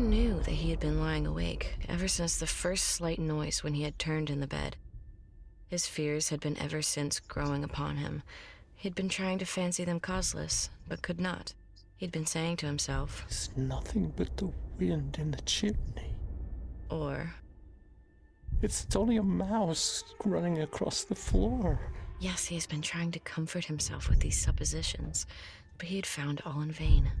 [0.00, 3.82] Knew that he had been lying awake ever since the first slight noise when he
[3.82, 4.76] had turned in the bed.
[5.68, 8.22] His fears had been ever since growing upon him.
[8.74, 11.54] He'd been trying to fancy them causeless, but could not.
[11.96, 16.16] He'd been saying to himself, It's nothing but the wind in the chimney.
[16.88, 17.34] or,
[18.62, 21.78] It's only a mouse running across the floor.
[22.18, 25.26] yes, he has been trying to comfort himself with these suppositions,
[25.78, 27.12] but he had found all in vain.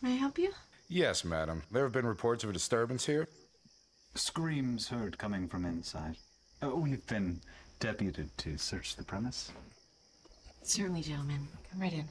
[0.00, 0.52] May I help you?
[0.88, 1.64] Yes, madam.
[1.70, 3.28] There have been reports of a disturbance here.
[4.14, 6.16] Screams heard coming from inside.
[6.62, 7.40] Oh, we've been
[7.80, 9.52] deputed to search the premise.
[10.62, 11.48] Certainly, gentlemen.
[11.70, 12.04] Come right in.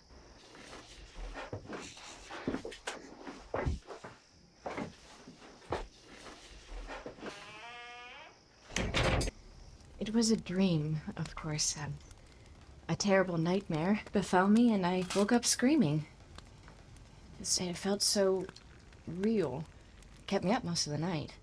[10.00, 11.76] It was a dream, of course.
[11.78, 11.96] Um,
[12.90, 16.06] a terrible nightmare befell me, and I woke up screaming.
[17.40, 18.46] It felt so
[19.06, 19.66] real.
[20.20, 21.34] It kept me up most of the night.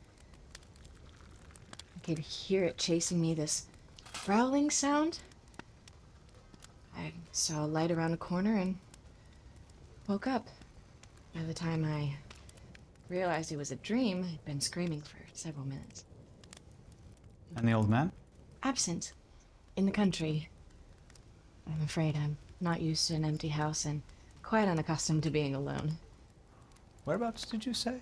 [1.96, 3.66] I could hear it chasing me, this
[4.24, 5.18] growling sound.
[6.96, 8.76] I saw a light around a corner and
[10.08, 10.48] woke up.
[11.34, 12.14] By the time I
[13.10, 16.04] realized it was a dream, I'd been screaming for several minutes.
[17.56, 18.12] And the old man?
[18.62, 19.12] Absent.
[19.76, 20.48] In the country.
[21.66, 24.00] I'm afraid I'm not used to an empty house and
[24.42, 25.98] quite unaccustomed to being alone.
[27.04, 28.00] Whereabouts did you say?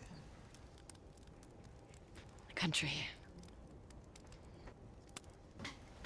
[2.49, 2.93] The country.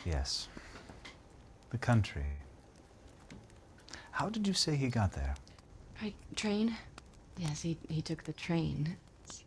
[0.06, 0.48] Yes.
[1.70, 2.26] The country.
[4.12, 5.34] How did you say he got there?
[6.00, 6.76] By train?
[7.36, 8.96] Yes, he, he took the train.
[9.24, 9.44] It's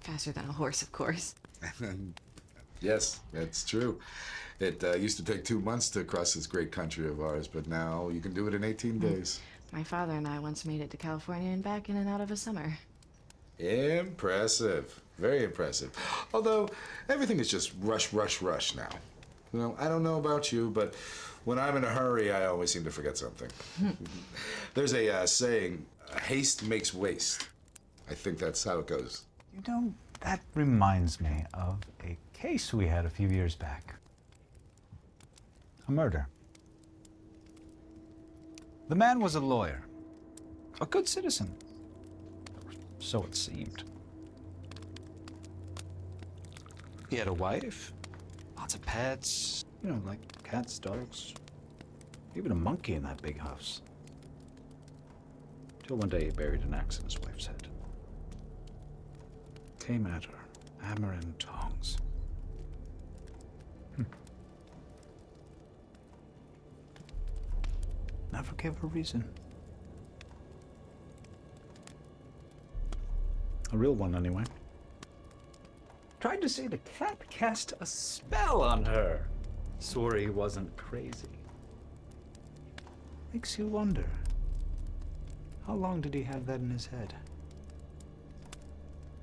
[0.00, 1.36] faster than a horse, of course.
[2.80, 4.00] yes, that's true.
[4.58, 7.66] It uh, used to take two months to cross this great country of ours, but
[7.68, 9.40] now you can do it in 18 days.
[9.72, 12.32] My father and I once made it to California and back in and out of
[12.32, 12.76] a summer.
[13.60, 15.00] Impressive.
[15.18, 15.92] Very impressive.
[16.34, 16.68] Although,
[17.08, 18.88] everything is just rush, rush, rush now.
[19.52, 20.94] You know, I don't know about you, but
[21.44, 23.48] when I'm in a hurry, I always seem to forget something.
[24.74, 25.84] There's a uh, saying,
[26.22, 27.48] haste makes waste.
[28.08, 29.22] I think that's how it goes.
[29.54, 33.94] You know, that reminds me of a case we had a few years back
[35.88, 36.28] a murder.
[38.88, 39.82] The man was a lawyer,
[40.80, 41.52] a good citizen.
[43.00, 43.82] So it seemed.
[47.08, 47.92] He had a wife,
[48.70, 51.34] lots of pets, you know, like cats, dogs,
[52.36, 53.82] even a monkey in that big house.
[55.84, 57.66] Till one day he buried an axe in his wife's head.
[59.80, 60.38] Came at her,
[60.82, 61.96] hammer and tongs.
[68.32, 69.24] Never gave a reason.
[73.72, 74.44] A real one, anyway.
[76.20, 79.26] Tried to say the cat cast a spell on her.
[79.78, 81.40] Swore he wasn't crazy.
[83.32, 84.04] Makes you wonder.
[85.66, 87.14] How long did he have that in his head?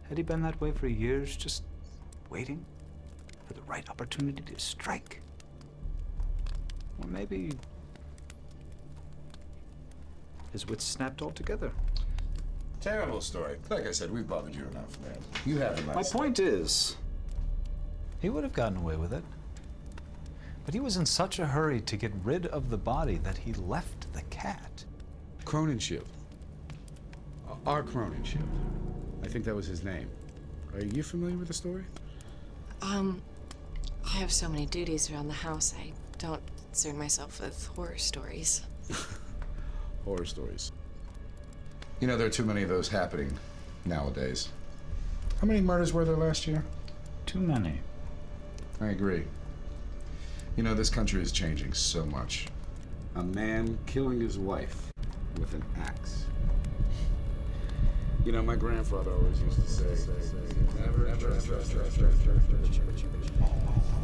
[0.10, 1.64] Had he been that way for years, just
[2.32, 2.66] waiting
[3.46, 5.22] for the right opportunity to strike?
[7.00, 7.52] Or maybe
[10.52, 11.72] his wits snapped altogether.
[12.88, 13.58] Terrible story.
[13.70, 15.18] Like I said, we've bothered you enough, man.
[15.46, 16.10] You have a My nice.
[16.10, 16.96] point is,
[18.22, 19.26] he would have gotten away with it.
[20.64, 23.52] But he was in such a hurry to get rid of the body that he
[23.52, 24.86] left the cat.
[25.44, 26.06] Cronenshield.
[27.66, 28.48] Our Cronenshield.
[29.22, 30.10] I think that was his name.
[30.74, 31.84] Are you familiar with the story?
[32.82, 33.22] Um,
[34.06, 38.62] I have so many duties around the house, I don't concern myself with horror stories.
[40.06, 40.72] Horror stories.
[42.00, 43.40] You know, there are too many of those happening
[43.84, 44.50] nowadays.
[45.42, 46.64] How many murders were there last year?
[47.26, 47.80] Too many.
[48.80, 49.24] I agree.
[50.56, 52.48] You know, this country is changing so much.
[53.16, 54.92] A man killing his wife
[55.40, 56.26] with an axe.
[58.26, 60.12] You know, my grandfather always used to say,
[60.80, 63.97] never trust, trust, trust, trust, trust, trust, what you You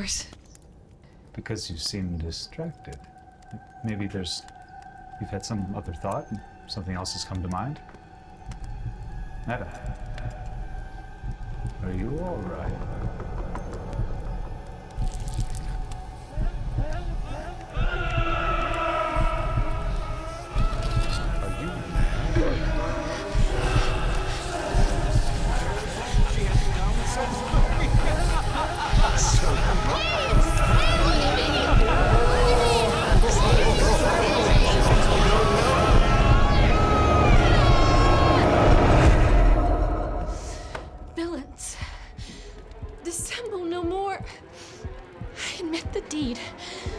[0.00, 0.26] course.
[1.34, 2.98] Because you seem distracted.
[3.84, 4.42] Maybe there's.
[5.20, 6.26] You've had some other thought,
[6.68, 7.78] something else has come to mind?
[9.46, 9.68] Netta.
[11.84, 13.29] Are you alright?
[46.20, 46.89] indeed.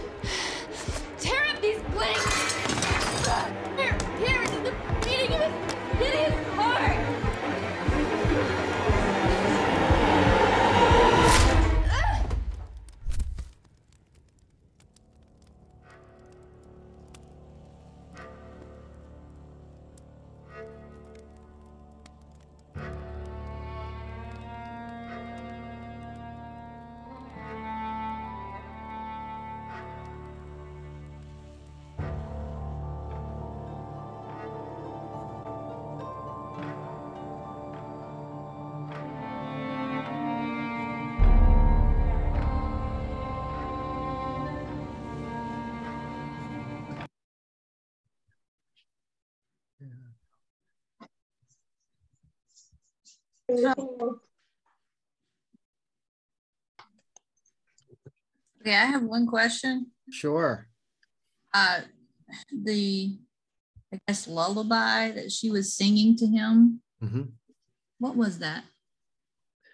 [58.61, 59.87] Okay, I have one question.
[60.09, 60.67] Sure.
[61.53, 61.81] Uh,
[62.63, 63.17] the,
[63.93, 66.81] I guess, lullaby that she was singing to him.
[67.03, 67.31] Mhm.
[67.99, 68.63] What was that?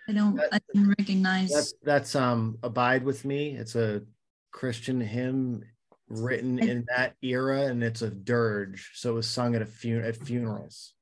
[0.10, 1.52] I don't, I didn't recognize.
[1.52, 3.58] That's that's um Abide with Me.
[3.58, 4.04] It's a
[4.52, 5.66] Christian hymn
[6.08, 8.92] written in that era, and it's a dirge.
[8.96, 10.94] So it was sung at a fun at funerals.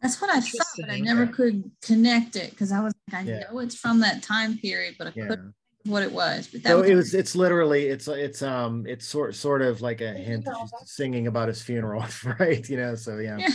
[0.00, 1.04] That's what I thought, but I Interesting.
[1.04, 3.40] never could connect it because I was like, I Yeah.
[3.50, 5.26] know it's from that time period, but I Yeah.
[5.28, 6.48] couldn't what it was.
[6.48, 9.80] But that So was, it was it's literally it's it's um it's sort sort of
[9.80, 12.04] like a hint that she's singing about his funeral,
[12.38, 12.68] right?
[12.68, 13.38] You know, so yeah.
[13.38, 13.48] Yeah.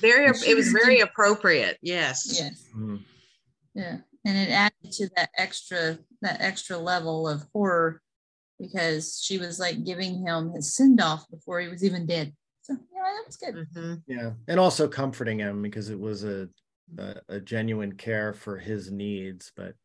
[0.00, 1.78] Very, it was very appropriate.
[1.82, 2.26] Yes.
[2.38, 3.02] yes, Mhm.
[3.74, 8.00] yeah, and it added to that extra that extra level of horror
[8.58, 12.34] because she was like giving him his send off before he was even dead.
[12.66, 13.54] So yeah, that was good.
[13.54, 14.02] Mhm.
[14.08, 16.48] Yeah, and also comforting him because it was a
[16.98, 19.52] a, a genuine care for his needs.
[19.54, 19.76] But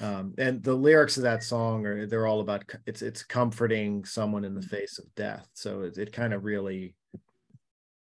[0.00, 4.44] um, and the lyrics of that song are they're all about it's it's comforting someone
[4.44, 5.48] in the face of death.
[5.54, 6.96] So it, it kind of really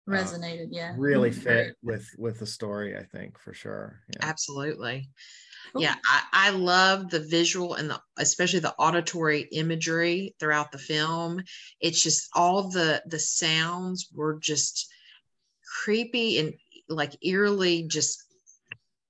[0.07, 0.95] Resonated, yeah.
[0.97, 1.43] really Mhm.
[1.43, 2.97] fit with with the story.
[2.97, 3.99] I think for sure.
[4.15, 4.29] Yeah.
[4.29, 5.09] Absolutely.
[5.73, 5.81] Cool.
[5.81, 11.43] Yeah, I, I love the visual and the especially the auditory imagery throughout the film.
[11.79, 14.87] It's just all the the sounds were just
[15.83, 16.53] creepy and
[16.89, 18.23] like eerily just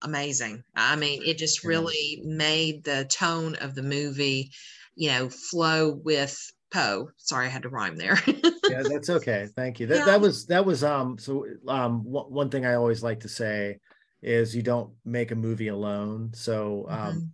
[0.01, 0.64] amazing.
[0.76, 4.51] I mean, it just really made the tone of the movie,
[4.95, 6.39] you know, flow with
[6.72, 7.10] Poe.
[7.18, 8.20] Sorry, I had to rhyme there.
[8.70, 10.05] yeah that's okay thank you that, Yeah.
[10.05, 13.80] that was that was um so um one thing i always like to say
[14.22, 16.32] is you don't make a movie alone.
[16.34, 17.34] So um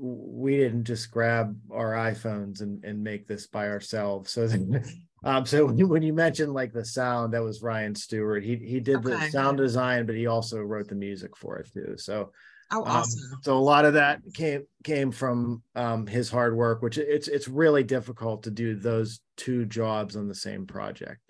[0.00, 4.30] we didn't just grab our iphones and and make this by ourselves.
[4.30, 4.48] So
[5.24, 8.44] um so when you, when you mentioned like the sound that was ryan stewart.
[8.44, 11.94] He he did the sound design but he also wrote the music for it too.
[11.96, 12.32] So
[12.70, 13.38] oh, um, awesome.
[13.42, 17.48] so a lot of that came came from um, his hard work, which it's it's
[17.48, 21.20] really difficult to do those two jobs on the same project.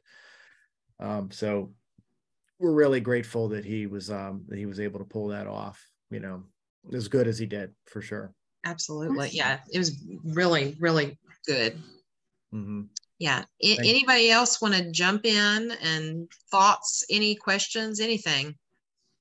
[1.00, 1.72] Um, so
[2.64, 5.84] we're really grateful that he was um, that he was able to pull that off.
[6.10, 6.42] You know,
[6.92, 8.32] as good as he did for sure.
[8.64, 9.28] Absolutely.
[9.32, 11.78] Yeah, it was really, really good.
[12.50, 12.82] hmm
[13.18, 13.44] Yeah.
[13.60, 13.76] You.
[13.78, 18.54] anybody else want to jump in and thoughts, any questions, anything?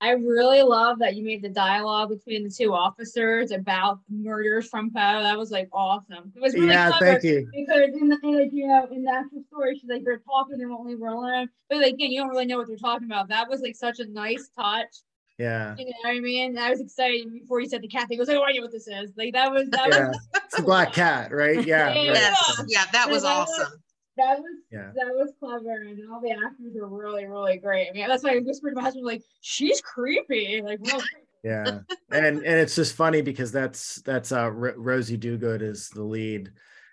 [0.04, 4.90] I really love that you made the dialogue between the two officers about murders from
[4.92, 5.22] Poe.
[5.24, 6.34] That was like awesome.
[6.36, 7.48] It was really Yeah, clever thank you.
[7.54, 10.66] because in the like you know in the actual story, she's like they're talking, they
[10.66, 11.48] won't leave her alone.
[11.70, 13.30] But like again, you don't really know what they're talking about.
[13.30, 14.94] That was like such a nice touch.
[15.40, 16.58] Yeah, You know what I mean?
[16.60, 18.20] I was excited before you said the cat thing.
[18.20, 19.12] I was like, oh, I know what this is.
[19.18, 20.08] Like that was that yeah.
[20.10, 21.66] was It's the black cat, right?
[21.66, 22.06] Yeah, Yeah, right.
[22.14, 22.62] Yes.
[22.68, 23.82] Yeah, That was- awesome.
[24.18, 24.92] That was Yeah.
[24.96, 27.90] that was clever, and all the actors were really really great.
[27.90, 31.28] I mean, that's why I whispered to my husband like, she's creepy, like real creepy.
[31.44, 31.80] yeah
[32.12, 36.52] and and it's just funny because that's that's uh R- rosie dugood is the lead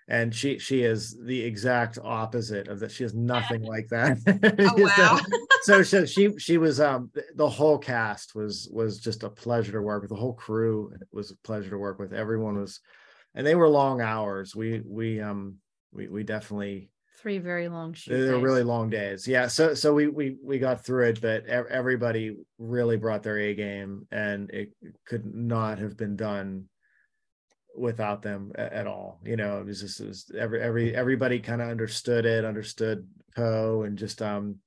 [0.09, 4.17] and she she is the exact opposite of that she is nothing like that
[4.67, 5.19] Oh, wow.
[5.63, 9.81] so, so she she was um the whole cast was was just a pleasure to
[9.81, 12.81] work with the whole crew it was a pleasure to work with everyone was
[13.33, 15.55] and they were long hours we we um
[15.93, 16.90] we we definitely
[17.21, 18.17] Three very long shoot.
[18.17, 18.43] they're days.
[18.43, 19.27] really long days.
[19.27, 19.47] Yeah.
[19.47, 24.07] So so we we we got through it, but everybody really brought their A game,
[24.11, 24.71] and it
[25.05, 26.65] could not have been done
[27.77, 29.19] without them at all.
[29.23, 33.07] You know, it was just it was every every everybody kind of understood it, understood
[33.35, 34.57] Poe, and just um,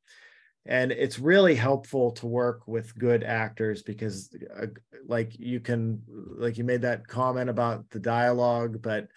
[0.64, 4.66] and it's really helpful to work with good actors because uh,
[5.06, 6.02] like you can
[6.38, 9.08] like you made that comment about the dialogue, but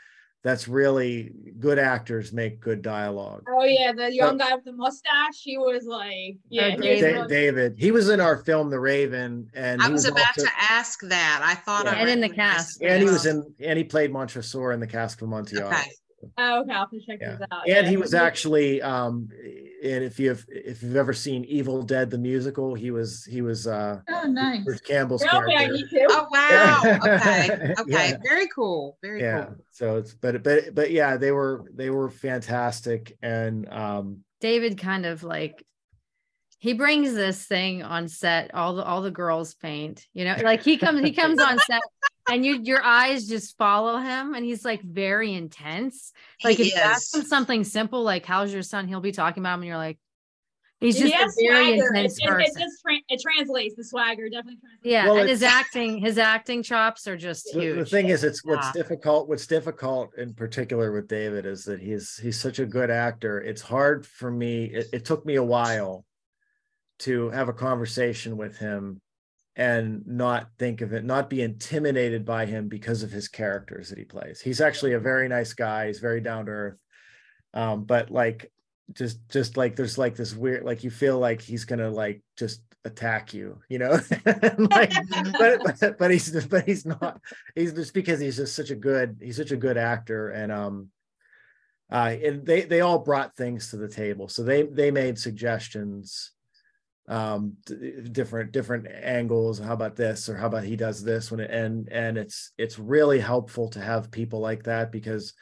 [0.44, 3.44] that's really good actors make good dialogue.
[3.50, 5.42] Oh yeah, the young guy with the mustache.
[5.42, 7.16] He was like, yeah, he was David.
[7.16, 7.76] Da- David.
[7.78, 11.00] He was in our film The Raven, and I he was about also- to ask
[11.10, 11.42] that.
[11.44, 11.92] I thought Yeah.
[11.94, 12.82] I And in the cast.
[12.82, 15.68] and he was in, and he played Montresor in the Cask of Amontillado.
[15.76, 15.92] Okay.
[16.38, 17.38] Oh, okay, I'll have to check Yeah.
[17.38, 17.68] this out.
[17.68, 17.90] And Yeah.
[17.90, 19.30] he was actually, um,
[19.84, 23.68] and if you've if you've ever seen Evil Dead the musical, he was he was
[23.68, 24.64] uh Oh, nice.
[24.64, 25.74] Bruce Campbell's Yeah, okay, I character.
[25.74, 26.06] need.
[26.10, 27.00] Oh wow.
[27.06, 27.74] Okay.
[27.80, 28.10] Okay.
[28.10, 28.18] Yeah.
[28.24, 28.98] Very cool.
[29.02, 29.46] Very Yeah.
[29.46, 29.56] cool.
[29.72, 35.06] So it's but but but yeah, they were they were fantastic, and um, David kind
[35.06, 35.64] of like
[36.60, 40.64] he brings this thing on set all the all the girls paint you know like
[40.64, 41.82] he comes he comes on set
[42.30, 46.12] and you your eyes just follow him and he's like very intense
[46.44, 49.42] like He if you ask him something simple like how's your son he'll be talking
[49.42, 49.98] about him and you're like
[50.80, 51.94] he's just has a very swagger.
[51.96, 54.84] intense It, it, it just tra- it translates the swagger definitely translates.
[54.84, 58.24] yeah Well, and his acting his acting chops are just the, huge the thing is
[58.24, 58.72] it's what's Yeah.
[58.74, 63.42] difficult what's difficult in particular with david is that he's he's such a good actor
[63.42, 66.06] it's hard for me it, it took me a while
[67.00, 69.00] to have a conversation with him
[69.58, 73.98] and not think of it, not be intimidated by him because of his characters that
[73.98, 74.40] he plays.
[74.40, 75.88] He's actually a very nice guy.
[75.88, 76.78] He's very down to earth.
[77.56, 78.52] Um, but like
[78.94, 82.62] just just like there's like this weird like you feel like he's gonna like just
[82.86, 83.92] attack you you know
[84.26, 84.94] like,
[85.38, 87.20] but, but but he's but he's not
[87.54, 90.88] he's just because he's just such a good he's such a good actor and um
[91.92, 96.32] uh and they they all brought things to the table so they they made suggestions
[97.10, 97.54] um
[98.12, 101.88] different different angles how about this or how about he does this when it and
[101.90, 105.34] and it's it's really helpful to have people like that because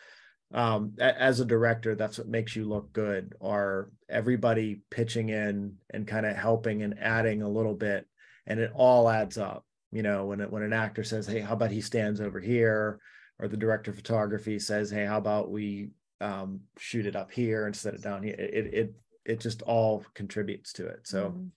[0.54, 3.36] um, as a director, that's what makes you look good.
[3.42, 8.08] Are everybody pitching in and kind of helping and adding a little bit,
[8.46, 9.66] and it all adds up.
[9.92, 13.00] You know, when it, when an actor says, "Hey, how about he stands over here,"
[13.40, 15.90] or the director of photography says, "Hey, how about we
[16.22, 18.94] um, shoot it up here instead of down here?" It it
[19.26, 21.08] it just all contributes to it.
[21.08, 21.30] So.
[21.30, 21.48] Mm-hmm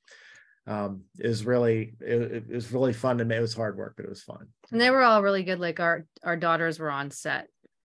[0.67, 4.05] um is really it, it, was really fun to me it was hard work but
[4.05, 7.11] it was fun and they were all really good like our our daughters were on
[7.11, 7.49] set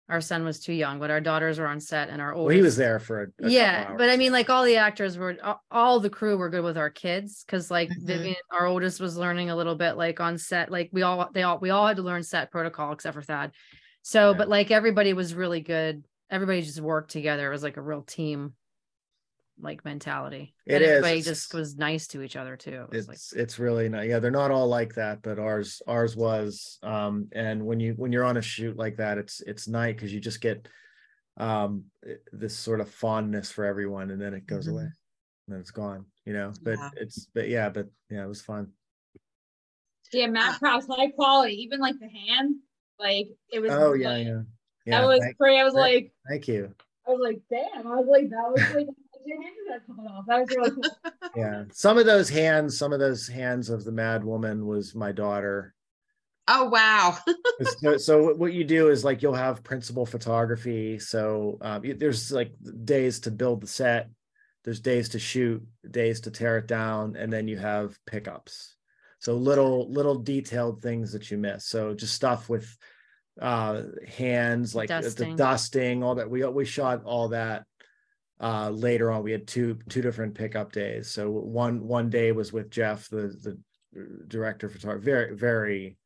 [0.09, 2.47] our son was too young, but our daughters were on set and our oldest.
[2.47, 5.16] Well, he was there for a, a yeah, but I mean, like all the actors
[5.16, 5.37] were,
[5.70, 8.07] all the crew were good with our kids because, like mm-hmm.
[8.07, 10.70] Vivian, our oldest was learning a little bit, like on set.
[10.70, 13.53] Like we all, they all, we all had to learn set protocol except for Thad.
[14.03, 14.37] So, yeah.
[14.37, 16.05] but like everybody was really good.
[16.31, 17.49] Everybody just worked together.
[17.49, 18.53] It was like a real team
[19.61, 20.55] like mentality.
[20.67, 21.25] It and everybody is.
[21.25, 22.87] just was nice to each other too.
[22.93, 23.19] It it's like...
[23.43, 24.09] it's really nice.
[24.09, 26.79] Yeah, they're not all like that, but ours ours was.
[26.83, 30.13] Um, and when you when you're on a shoot like that, it's it's nice because
[30.13, 30.69] you just get
[31.37, 31.85] um
[32.33, 34.77] this sort of fondness for everyone, and then it goes mm-hmm.
[34.77, 36.07] away, and then it's gone.
[36.25, 36.91] You know, but yeah.
[36.97, 38.69] it's but yeah, but yeah, it was fun.
[40.13, 42.57] Yeah, Matt Prowse, high quality, even like the hand,
[42.99, 43.71] like it was.
[43.73, 44.41] Oh yeah, yeah,
[44.87, 45.01] yeah.
[45.01, 45.59] That was thank, great.
[45.59, 46.75] I was thank, like, thank you.
[47.07, 47.87] I was like, damn.
[47.87, 48.87] I was like, that was like
[51.37, 55.12] yeah, some of those hands, some of those hands of the mad woman was my
[55.12, 55.75] daughter.
[56.47, 57.16] Oh wow!
[57.81, 60.99] so, so, what you do is like you'll have principal photography.
[60.99, 62.53] So um, there's like
[62.85, 64.11] days to build the set,
[64.64, 68.77] there's days to shoot, days to tear it down, and then you have pickups.
[69.20, 71.66] So little little detailed things that you miss.
[71.66, 72.77] So just stuff with
[73.41, 75.31] uh hands like dusting.
[75.31, 77.64] the dusting all that we we shot all that
[78.41, 81.09] uh, later on we had two two different pickup days.
[81.09, 83.59] So one one day was with jeff the the
[84.26, 85.99] director of photography very very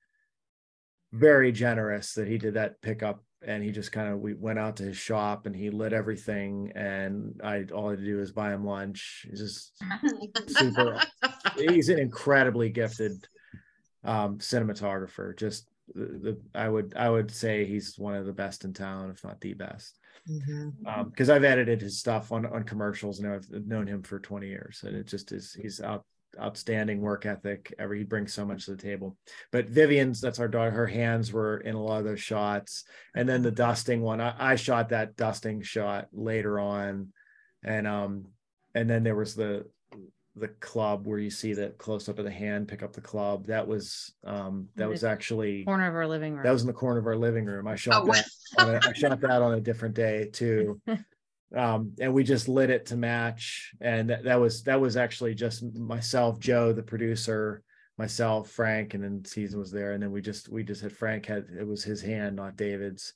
[1.12, 4.76] very generous that he did that pickup and he just kind of we went out
[4.76, 8.32] to his shop and he lit everything and i all i had to do was
[8.32, 9.26] buy him lunch.
[9.28, 9.82] He's just
[10.48, 11.00] super
[11.56, 13.26] he's an incredibly gifted
[14.04, 15.36] um cinematographer.
[15.36, 19.10] Just the, the i would i would say he's one of the best in town
[19.10, 20.86] if not the best because mm-hmm.
[20.86, 24.82] um, I've edited his stuff on on commercials and I've known him for 20 years
[24.86, 26.04] and it just is he's out
[26.38, 29.16] outstanding work ethic ever he brings so much to the table.
[29.50, 32.84] But vivian's that's our daughter her hands were in a lot of those shots.
[33.14, 37.12] And then the dusting one I, I shot that dusting shot later on.
[37.64, 38.26] And um
[38.74, 39.66] and then there was the
[40.40, 43.46] the club where you see the close up of the hand pick up the club.
[43.46, 46.72] That was um that was actually corner of our living room that was in the
[46.72, 47.66] corner of our living room.
[47.66, 48.24] I shot oh, that
[48.58, 50.80] on a, I shot that on a different day too.
[51.56, 53.72] Um and we just lit it to match.
[53.80, 57.62] And that, that was that was actually just myself joe the producer
[57.96, 59.92] myself frank and then season was there.
[59.92, 63.14] And then we just we just had frank had it was his hand not david's.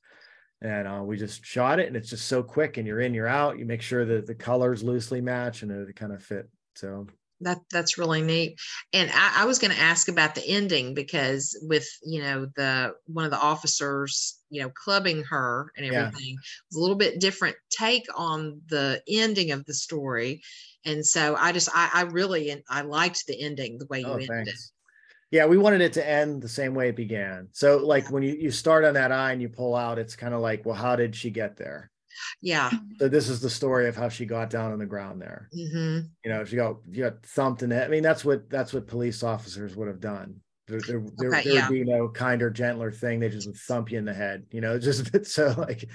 [0.63, 3.29] And uh, we just shot it and it's just so quick and you're in you're
[3.29, 3.59] out.
[3.59, 7.07] You make sure that the colors loosely match and it kind of fit so
[7.43, 8.59] that that's really neat.
[8.93, 12.95] And I, I was going to ask about the ending because with you know the
[13.07, 16.37] one of the officers you know clubbing her and everything yeah.
[16.71, 20.43] was a little bit different take on the ending of the story.
[20.85, 24.15] And so I just I, I really I liked the ending the way you oh,
[24.15, 24.51] ended thanks.
[24.51, 25.37] it.
[25.37, 27.49] Yeah, we wanted it to end the same way it began.
[27.53, 30.35] So like when you, you start on that eye and you pull out, it's kind
[30.35, 31.91] of like, well, how did she get there?
[32.41, 32.71] Yeah.
[32.99, 35.49] So this is the story of how she got down on the ground there.
[35.57, 36.07] Mm-hmm.
[36.25, 37.85] You know, she got you got thumped in the.
[37.85, 40.41] I mean, that's what that's what police officers would have done.
[40.69, 41.69] There, there, there, okay, there yeah.
[41.69, 43.21] would be no kinder, gentler thing.
[43.21, 44.47] They just would thump you in the head.
[44.51, 45.89] You know, just so like.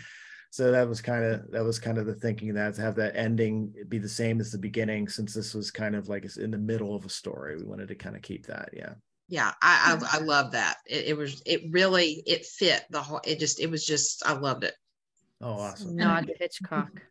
[0.50, 3.18] So that was kind of that was kind of the thinking that to have that
[3.18, 6.58] ending be the same as the beginning, since this was kind of like in the
[6.58, 7.58] middle of a story.
[7.58, 8.94] We wanted to kind of keep that, yeah
[9.30, 13.22] yeah I, I i, love that it, it, was it really it fit the whole
[13.26, 14.74] it just it was just i loved it
[15.42, 15.96] Oh, awesome.
[15.96, 17.02] Nod Hitchcock.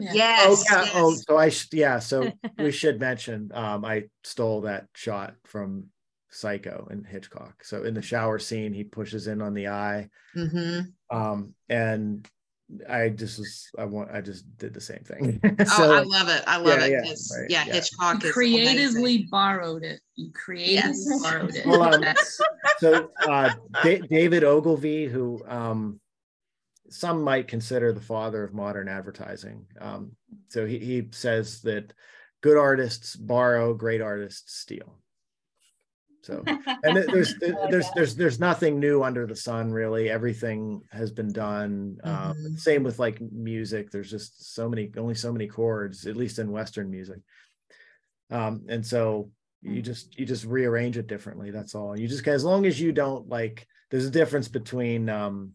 [0.00, 0.12] Yeah.
[0.14, 0.82] Yes, oh, yeah.
[0.84, 0.92] yes.
[0.94, 5.86] oh, so I yeah, so we should mention um, I stole that shot from
[6.30, 7.64] Psycho and Hitchcock.
[7.64, 11.16] So in the shower scene, he pushes in on the eye, mm-hmm.
[11.16, 12.28] um, and
[12.88, 15.40] I just was I want I just did the same thing.
[15.70, 16.42] Oh, I love it.
[16.46, 16.90] I love yeah, it.
[16.92, 17.72] yeah, 'cause, right, yeah, yeah.
[17.74, 19.28] Hitchcock You creatively amazing.
[19.30, 20.00] borrowed it.
[20.16, 21.22] You creatively Yes.
[21.22, 21.66] borrowed it.
[21.66, 22.04] Well, um,
[22.78, 23.50] so uh,
[23.82, 26.00] Da- David Ogilvy, who um,
[26.90, 30.12] some might consider the father of modern advertising, um,
[30.48, 31.92] so he, he says that
[32.40, 34.98] good artists borrow, great artists steal.
[36.22, 36.44] So,
[36.84, 37.34] and th- there's
[37.70, 40.10] there's there's there's nothing new under the sun, really.
[40.10, 41.98] Everything has been done.
[42.04, 42.58] Um, Mhm.
[42.58, 43.90] same with like music.
[43.90, 47.20] There's just so many, only so many chords, at least in Western music.
[48.30, 49.30] Um, and so
[49.62, 51.50] you just you just rearrange it differently.
[51.50, 51.98] That's all.
[51.98, 53.66] You just as long as you don't like.
[53.90, 55.54] There's a difference between um,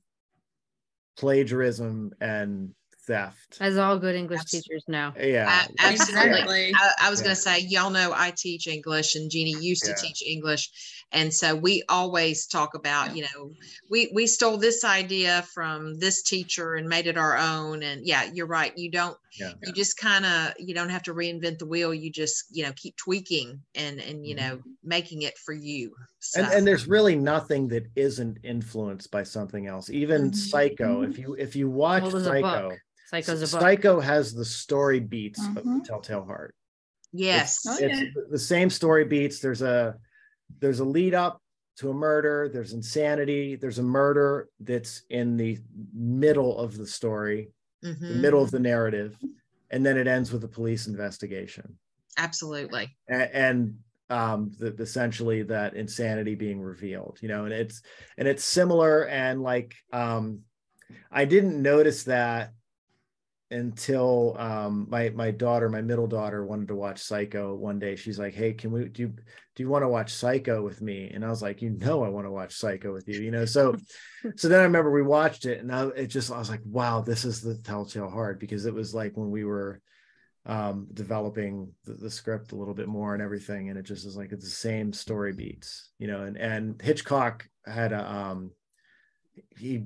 [1.17, 2.73] plagiarism and
[3.05, 3.57] theft.
[3.59, 5.11] As all good English teachers know.
[5.19, 6.29] Yeah, A- Absolutely.
[6.39, 6.73] Exactly.
[6.73, 7.23] I, I was Yeah.
[7.25, 9.93] going to say, y'all know I teach English and Jeanie used Yeah.
[9.93, 10.71] to teach English.
[11.11, 13.51] And so we always talk about, you know,
[13.89, 17.83] we, we stole this idea from this teacher and made it our own.
[17.83, 18.71] And yeah, you're right.
[18.77, 19.51] You don't, yeah.
[19.63, 21.93] you just kind of, you don't have to reinvent the wheel.
[21.93, 24.39] You just, you know, keep tweaking and, and, you Mhm.
[24.39, 25.93] know, making it for you.
[26.23, 30.35] So, and, and there's really nothing that isn't influenced by something else even Mhm.
[30.35, 32.71] psycho if you if you watch Well, psycho.
[33.07, 33.61] Psycho's a book.
[33.61, 36.55] psycho has the story beats of the telltale heart
[37.11, 37.59] yes.
[37.67, 38.05] Oh, it's yeah.
[38.31, 39.97] the same story beats there's a
[40.59, 41.39] there's a lead up
[41.77, 45.59] to a murder there's insanity there's a murder that's in the
[45.93, 47.51] middle of the story
[47.81, 48.21] the Mhm.
[48.21, 49.19] middle of the narrative
[49.71, 51.77] and then it ends with a police investigation
[52.17, 52.95] Absolutely.
[53.07, 57.81] and, and um the, essentially that insanity being revealed you know and it's
[58.17, 60.41] and it's similar and like um
[61.11, 62.51] i didn't notice that
[63.53, 67.95] until um my my daughter my middle daughter wanted to watch psycho one day.
[67.95, 69.07] She's like hey can we do you
[69.55, 71.11] do you want to watch psycho with me?
[71.13, 73.45] And i was like you know i want to watch psycho with you you know?
[73.45, 73.75] So
[74.35, 77.01] so then i remember we watched it and I, it just i was like wow
[77.01, 79.81] this is the telltale heart because it was like when we were
[80.45, 84.17] um developing the, the script a little bit more and everything and it just is
[84.17, 88.51] like it's the same story beats you know and and hitchcock had a um
[89.57, 89.85] he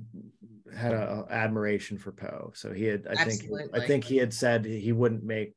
[0.76, 2.52] had a, a admiration for poe.
[2.54, 3.42] So he had i think
[3.72, 5.54] i think he had said he wouldn't make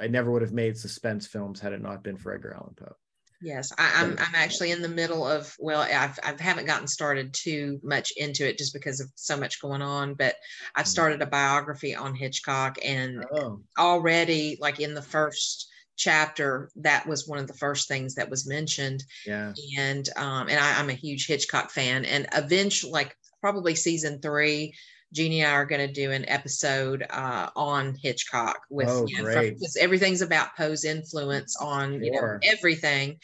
[0.00, 2.96] i never would have made suspense films had it not been for edgar allan poe
[3.42, 4.12] Yes, I, I'm.
[4.18, 5.54] I'm actually in the middle of.
[5.58, 6.18] Well, I've.
[6.22, 10.14] I haven't gotten started too much into it just because of so much going on.
[10.14, 10.36] But
[10.74, 17.06] I've started a biography on Hitchcock, and oh already, like in the first chapter, that
[17.06, 19.04] was one of the first things that was mentioned.
[19.26, 22.04] yeah And um, and I, I'm a huge Hitchcock fan.
[22.04, 24.74] And eventually, like probably season three,
[25.12, 29.18] Jeanie and I are going to do an episode uh, on Hitchcock with Oh, you
[29.18, 29.54] know, from- great.
[29.58, 33.18] because everything's about Poe's influence on you know everything.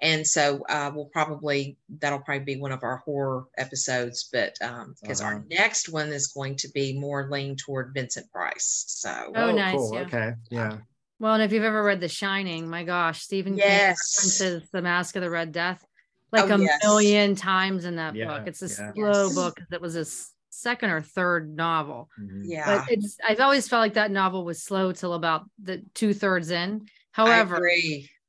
[0.00, 4.54] And so uh, we'll probably that'll probably be one of our horror episodes, but
[5.00, 5.44] because our Uh-huh.
[5.50, 8.84] next one is going to be more lean toward Vincent Price.
[8.88, 10.00] So Oh, nice, cool yeah.
[10.02, 10.76] okay yeah
[11.18, 15.16] Well, and if you've ever read The Shining, my gosh, Stephen King references The Masque
[15.16, 15.84] of the Red Death
[16.30, 16.78] like Oh, a yes.
[16.84, 18.46] million times in that Yeah, book.
[18.46, 18.92] It's a yeah.
[18.92, 19.34] slow Yes.
[19.34, 19.58] book.
[19.70, 22.10] that was a s- second or third novel.
[22.20, 22.42] Mhm.
[22.44, 26.12] yeah, But it's I've always felt like that novel was slow till about the two
[26.14, 26.86] thirds in.
[27.12, 27.68] However,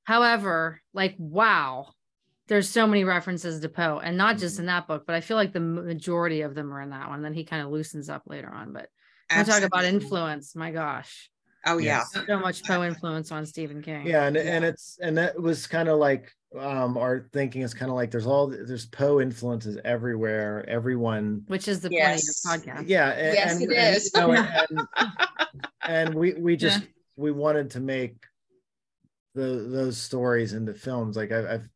[0.04, 1.94] however, like wow,
[2.48, 4.40] there's so many references to Poe, and not Mm-hmm.
[4.42, 7.10] just in that book, but I feel like the majority of them are in that
[7.10, 7.22] one.
[7.22, 8.74] Then he kind of loosens up later on.
[8.74, 8.90] But
[9.30, 11.30] when we talk about influence, my gosh,
[11.66, 12.04] Oh yeah.
[12.16, 12.26] Yes.
[12.26, 14.08] so much Poe influence on Stephen King.
[14.08, 14.42] yeah and, Yeah.
[14.44, 18.10] and it's and that was kind of like um our thinking is kind of like
[18.10, 22.41] there's all there's poe influences everywhere everyone which is the Yes.
[22.43, 22.89] point of your podcast.
[22.89, 24.12] yeah and, Yes, and, it and, is.
[24.16, 24.88] you know, and,
[25.88, 26.88] and we we just Yeah.
[27.18, 28.26] we wanted to make
[29.36, 31.70] the those stories into films like I, i've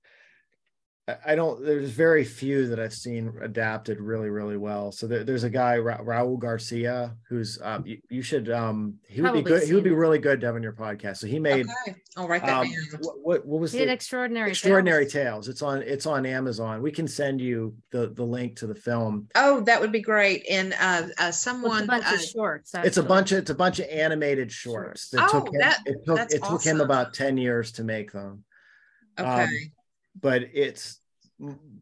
[1.05, 1.61] I- I don't.
[1.65, 4.93] There's very few that I've seen adapted really, really well.
[4.93, 9.21] So there, there's a guy Ra- Raul Garcia who's um, you, you should um he
[9.21, 9.63] would be good.
[9.63, 11.17] He would be really good to have on your podcast.
[11.17, 12.67] So he made Okay, I'll write that um,
[13.01, 14.51] what, what what was He the extraordinary.
[14.51, 15.45] extraordinary Tales.
[15.45, 18.75] tales it's on it's on amazon we can send you the the link to the
[18.75, 20.45] film Oh, that would be great.
[20.49, 22.71] And uh, uh Well, it's someone, a bunch uh, of shorts.
[22.75, 25.79] it's a bunch of it's a bunch of animated shorts that Oh, took him, that-
[25.85, 28.45] it took that's it took him about 10 years to make them
[29.19, 29.49] okay, um,
[30.19, 30.99] but it's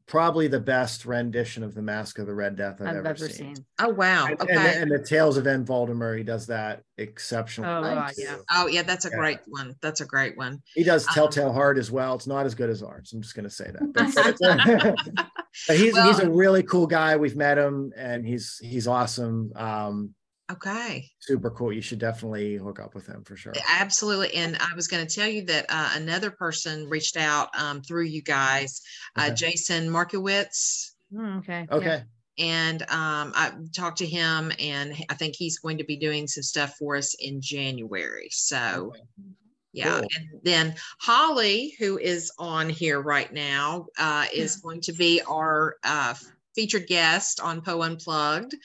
[0.07, 3.27] probably the best rendition of the masque of the red death i've, I've ever, ever
[3.29, 3.65] seen, seen.
[3.79, 4.53] oh wow, And, okay.
[4.55, 5.63] and, the- and the tales of M.
[5.65, 7.69] Valdemar, he does that exceptionally.
[7.71, 8.36] Oh, well, yeah.
[8.51, 9.17] oh yeah, that's a Yeah.
[9.17, 9.75] great one.
[9.82, 10.61] That's a great one.
[10.73, 12.15] He does Um, Telltale Heart as well.
[12.15, 13.11] It's not as good as ours.
[13.13, 13.82] I'm just going to say that.
[13.93, 15.27] But, but
[15.67, 17.17] but he's he's a really cool guy.
[17.17, 19.51] We've met him, and he's he's awesome.
[19.55, 20.15] Um,
[20.51, 21.71] Okay, super cool.
[21.71, 23.53] You should definitely hook up with him for sure.
[23.69, 24.33] absolutely.
[24.35, 28.03] And I was going to tell you that uh, another person reached out um, through
[28.05, 28.81] you guys,
[29.17, 29.35] uh, Okay.
[29.35, 30.95] Jason Markowitz.
[31.13, 31.67] Mm, okay.
[31.71, 32.03] Okay.
[32.37, 36.43] and um, I talked to him, and I think he's going to be doing some
[36.43, 38.29] stuff for us in January.
[38.31, 38.93] So,
[39.73, 39.99] yeah.
[39.99, 40.07] Cool.
[40.15, 45.75] And then Holly, who is on here right now, uh, is going to be our
[45.83, 46.13] uh,
[46.55, 48.55] featured guest on Poe Unplugged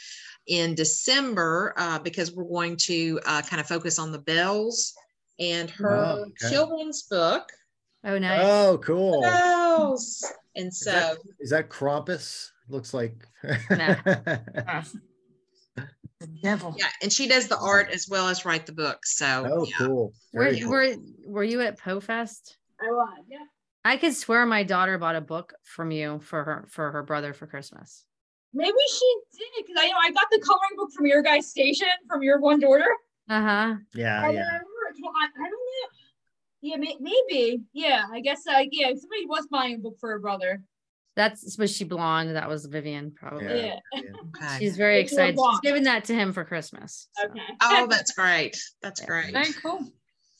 [0.46, 4.94] in December uh, because we're going to uh, kind of focus on the bells
[5.38, 6.50] and her Oh, okay.
[6.50, 7.44] children's book.
[8.04, 8.40] Oh, nice.
[8.44, 9.20] Oh, cool.
[9.22, 10.24] Bells.
[10.54, 12.50] And Is so, that, is that Krampus?
[12.68, 13.14] Looks like.
[16.18, 16.74] The devil.
[16.78, 19.04] yeah, and she does the art as well as write the book.
[19.04, 19.76] So, oh, yeah.
[19.86, 20.14] cool.
[20.32, 20.70] Were, cool.
[20.70, 20.94] were,
[21.26, 22.56] were you at Poe Fest?
[22.80, 23.38] I was, yeah.
[23.86, 27.32] I could swear my daughter bought a book from you for her for her brother
[27.32, 28.04] for Christmas.
[28.52, 31.86] Maybe she did because I know I got the coloring book from your guys' station
[32.08, 32.88] from your one daughter.
[33.30, 33.74] Uh huh.
[33.94, 34.40] Yeah, And yeah.
[34.40, 35.88] I remember, well, I, I don't know.
[36.62, 37.62] Yeah, may, maybe.
[37.74, 38.44] Yeah, I guess.
[38.44, 40.64] Uh, yeah, somebody was buying a book for her brother.
[41.14, 42.34] That's was she blonde?
[42.34, 43.46] That was Vivian, probably.
[43.46, 43.76] Yeah.
[43.94, 44.00] Yeah.
[44.36, 44.58] Okay.
[44.58, 45.38] She's very excited.
[45.38, 47.08] She's giving that to him for Christmas.
[47.16, 47.26] so.
[47.28, 47.40] Okay.
[47.62, 48.60] Oh, that's great.
[48.82, 49.06] That's Yeah.
[49.06, 49.32] great.
[49.32, 49.78] Very cool.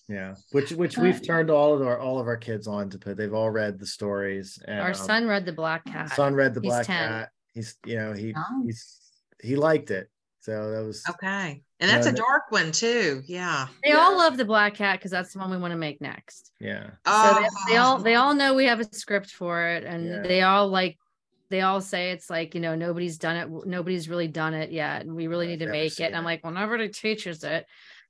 [0.08, 3.14] Yeah, which which we've turned all of our all of our kids on to Poe.
[3.14, 4.58] They've all read the stories.
[4.66, 6.12] And, Our um, son read the Black Cat.
[6.14, 7.08] son read the He's Black 10.
[7.08, 7.28] Cat.
[7.54, 8.44] He's you know he Nice.
[8.64, 9.00] he's
[9.42, 10.08] he liked it.
[10.40, 11.60] So that was Okay.
[11.80, 13.20] And that's a dark one too.
[13.26, 13.66] Yeah.
[13.82, 16.52] They all love the Black Cat because that's the one we want to make next.
[16.60, 16.84] yeah.
[16.84, 20.06] So Oh, they, they all they all know we have a script for it, and
[20.06, 20.22] Yeah.
[20.22, 20.98] they all like
[21.50, 25.02] they all say it's like you know nobody's done it, nobody's really done it yet,
[25.02, 25.94] and we really I've need to never make it.
[25.96, 27.66] seen And I'm like, well, nobody teaches it,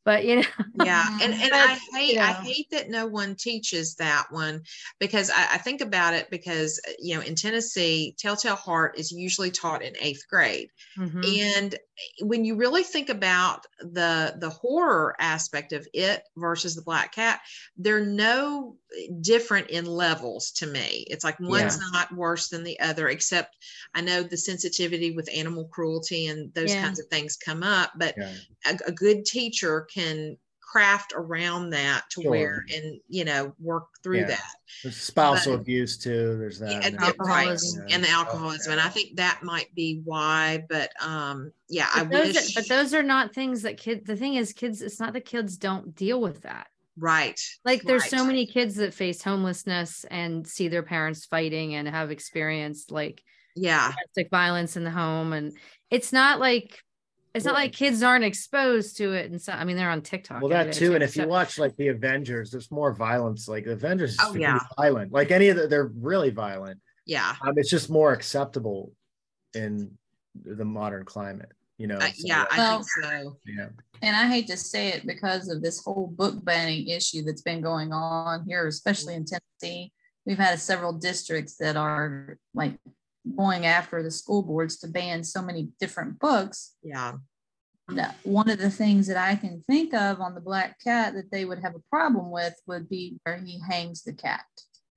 [0.07, 0.45] but you know,
[0.75, 4.63] yeah and and But, i hate you i hate that no one teaches that one
[5.01, 9.11] because I, I think about it because uh, you know in tennessee telltale heart is
[9.11, 11.41] usually taught in eighth grade Mhm.
[11.41, 11.77] and
[12.23, 17.41] when you really think about the the horror aspect of it versus the black cat
[17.77, 18.77] they're no
[19.23, 23.57] different in levels to me it's like one's not worse than the other except
[23.95, 26.77] i know the sensitivity with animal cruelty and those Yeah.
[26.77, 28.39] kinds of things come up but Yeah.
[28.67, 32.31] a, a good teacher can craft around that to Sure.
[32.31, 34.27] where and you know work through Yeah.
[34.27, 34.51] that
[34.83, 36.37] There's spousal But- abuse too.
[36.39, 36.73] There's that.
[36.73, 37.59] and, and and- right
[37.91, 42.11] and the alcoholism and i think that might be why but um yeah i But
[42.11, 44.05] those, wish are, but those are not things that kids.
[44.07, 44.83] The thing is, kids.
[44.83, 46.67] It's not that kids don't deal with that.
[46.99, 51.87] right Like there's so many kids that face homelessness and see their parents fighting and
[51.89, 53.23] have experienced like
[53.55, 55.53] yeah domestic violence in the home and
[55.91, 56.83] it's not like
[57.37, 60.41] it's not like kids aren't exposed to it and so i mean they're on tiktok
[60.41, 60.95] well, that too.
[60.95, 63.47] And if you watch like the Avengers, there's more violence.
[63.47, 64.59] Like the Avengers is Oh, yeah.
[64.77, 65.13] violent.
[65.13, 66.81] Like any of the, they're really violent.
[67.05, 68.93] yeah Um, it's just more acceptable
[69.55, 69.91] in
[70.45, 71.53] the modern climate.
[71.79, 71.97] You know.
[71.99, 73.69] Uh, so, yeah i Well- think so yeah.
[74.03, 77.61] And I hate to say it because of this whole book banning issue that's been
[77.63, 79.93] going on here, especially in Tennessee.
[80.27, 82.75] We've had several districts that are like
[83.37, 86.75] going after the school boards to ban so many different books.
[86.83, 87.15] yeah
[88.25, 91.45] one of the things that I can think of on the black cat that they
[91.45, 94.45] would have a problem with would be where he hangs the cat.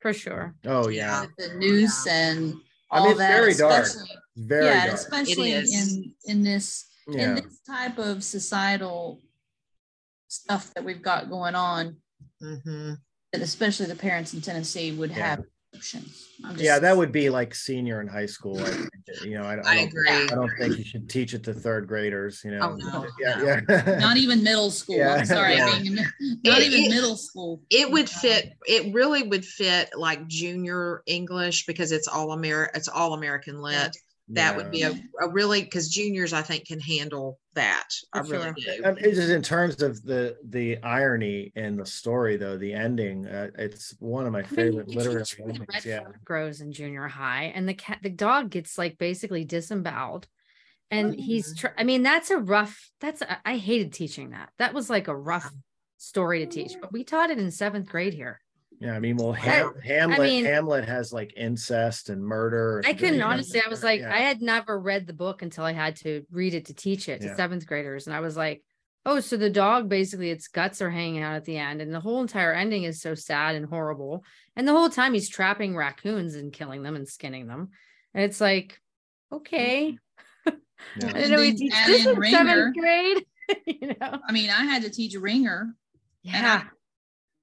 [0.02, 1.22] for sure Oh yeah.
[1.22, 2.56] With the noose and
[2.92, 3.38] I all mean, it's that.
[3.38, 3.84] very dark.
[3.86, 4.94] especially- Very yeah, dark.
[5.00, 7.22] especially in in this Yeah.
[7.30, 9.22] in this type of societal
[10.28, 11.98] stuff that we've got going on,
[12.42, 12.94] hmm
[13.32, 15.16] that especially the parents in Tennessee would Yeah.
[15.28, 15.40] have options.
[15.40, 15.59] I'm just-
[16.58, 18.60] Yeah, that would be like senior in high school.
[18.60, 18.90] I think,
[19.24, 21.54] you know, I, I i don't, agree I don't think you should teach it to
[21.54, 22.42] third graders.
[22.44, 22.60] You know.
[22.72, 23.98] Oh, no, yeah, yeah.
[24.00, 24.96] not even middle school.
[24.98, 25.16] Yeah.
[25.16, 25.68] I'm sorry, Yeah.
[25.72, 26.06] I mean, not
[26.60, 27.62] It- even it- middle school.
[27.70, 32.88] it would fit it really would fit like junior english because it's all Ameri- it's
[32.88, 33.96] all american lit
[34.32, 37.90] that would be a, a really because juniors i think can handle that.
[38.14, 38.84] I For really do.
[38.86, 43.26] Um, it's just in terms of the the irony in the story, though the ending,
[43.26, 45.86] uh, it's one of my I mean, favorite it's- literary it's endings.
[45.86, 50.28] Yeah, grows in junior high and the cat the dog gets like basically disemboweled
[50.92, 54.50] and he's tr- i mean that's a rough that's I- i hated teaching that.
[54.60, 55.52] That was like a rough
[55.98, 58.40] story to teach but we taught it in seventh grade here
[58.80, 58.96] yeah.
[58.96, 62.82] I mean, well, Ham, Hamlet, mean- Hamlet has like incest and murder.
[62.86, 63.62] I couldn't you know, honestly.
[63.66, 64.14] I was like, yeah.
[64.14, 67.22] I had never read the book until I had to read it to teach it
[67.22, 67.36] to Yeah.
[67.36, 68.08] seventh graders.
[68.08, 68.64] And I was like,
[69.06, 71.82] oh, so the dog basically its guts are hanging out at the end.
[71.82, 74.24] And the whole entire ending is so sad and horrible.
[74.56, 77.70] And the whole time he's trapping raccoons and killing them and skinning them.
[78.14, 78.80] And it's like,
[79.32, 79.98] okay.
[80.48, 80.56] Mm-hmm.
[81.02, 81.12] Yeah.
[81.14, 83.26] I know we then teach this in in seventh grade.
[83.66, 84.20] you know?
[84.26, 85.74] I mean, I had to teach a Wringer.
[86.24, 86.64] Yeah.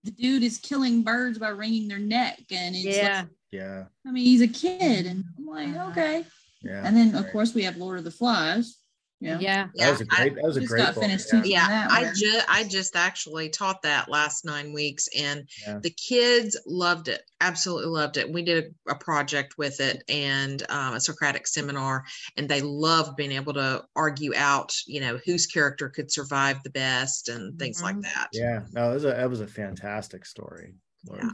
[0.06, 3.20] The dude is killing birds by wringing their neck, and it's Yeah.
[3.22, 5.90] like, yeah, I mean, he's a kid, and I'm like, Uh-huh.
[5.90, 6.24] okay.
[6.62, 6.82] yeah.
[6.86, 8.76] And then, of course, we have Lord of the Flies.
[9.20, 9.38] Yeah.
[9.40, 9.68] Yeah.
[9.76, 10.34] That was a great.
[10.34, 10.94] that was a just great.
[10.94, 11.42] finished yeah.
[11.44, 15.78] yeah that i just i just actually taught that last nine weeks and Yeah.
[15.82, 20.62] the kids loved it absolutely loved it we did a, a project with it and
[20.70, 22.04] um, a socratic seminar
[22.36, 26.70] and they loved being able to argue out you know whose character could survive the
[26.70, 28.02] best and things like Mhm.
[28.02, 30.74] that Yeah, no, it was a that was a fantastic story.
[31.10, 31.30] Yeah.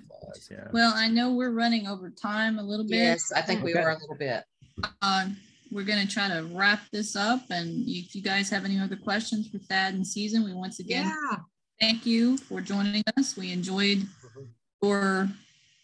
[0.50, 0.68] yeah.
[0.72, 2.98] Well, I know we're running over time a little bit.
[2.98, 3.82] yes i think we Okay.
[3.82, 4.44] were a little bit
[5.02, 5.28] Uh,
[5.72, 7.40] we're going to try to wrap this up.
[7.50, 11.06] And if you guys have any other questions for Thad and Season, we once again
[11.06, 11.36] yeah
[11.80, 13.36] thank you for joining us.
[13.36, 14.42] We enjoyed Mm-hmm.
[14.82, 15.28] your,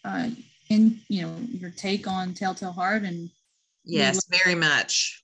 [0.05, 0.29] uh,
[0.69, 3.29] in you know, your take on Telltale Heart, and
[3.83, 5.23] yes very much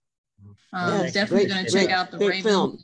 [0.74, 2.44] um, Yes, definitely great, going to great, check out the great Raven.
[2.44, 2.84] film.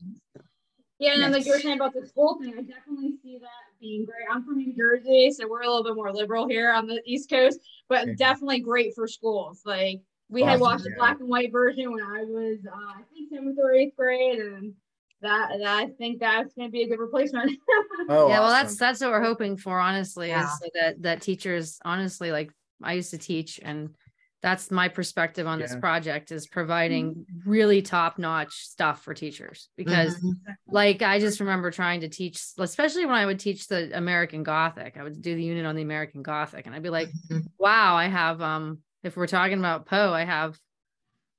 [0.99, 3.49] Yeah, and then, like you were saying about the school thing, I definitely see that
[3.79, 4.25] being great.
[4.31, 7.29] I'm from New Jersey, so we're a little bit more liberal here on the East
[7.29, 7.59] Coast,
[7.89, 8.17] but Mhm.
[8.17, 9.63] definitely great for schools.
[9.65, 10.01] Like
[10.31, 13.29] we had Awesome, watched the black and white version when I was, uh, I think,
[13.29, 14.73] seventh or eighth grade, and
[15.21, 17.51] that, that I think that's going to be a good replacement.
[18.09, 20.43] Oh, yeah, well, that's that's what we're hoping for, honestly, Yeah.
[20.43, 22.51] is so that that teachers, honestly, like
[22.81, 23.95] I used to teach, and
[24.41, 30.15] that's my perspective on this project is providing really top notch stuff for teachers because
[30.15, 30.33] Mhm.
[30.67, 34.97] like I just remember trying to teach, especially when I would teach the American Gothic.
[34.97, 37.43] I would do the unit on the American Gothic, and I'd be like, Mhm.
[37.59, 40.57] "Wow, I have um, if we're talking about Poe, I have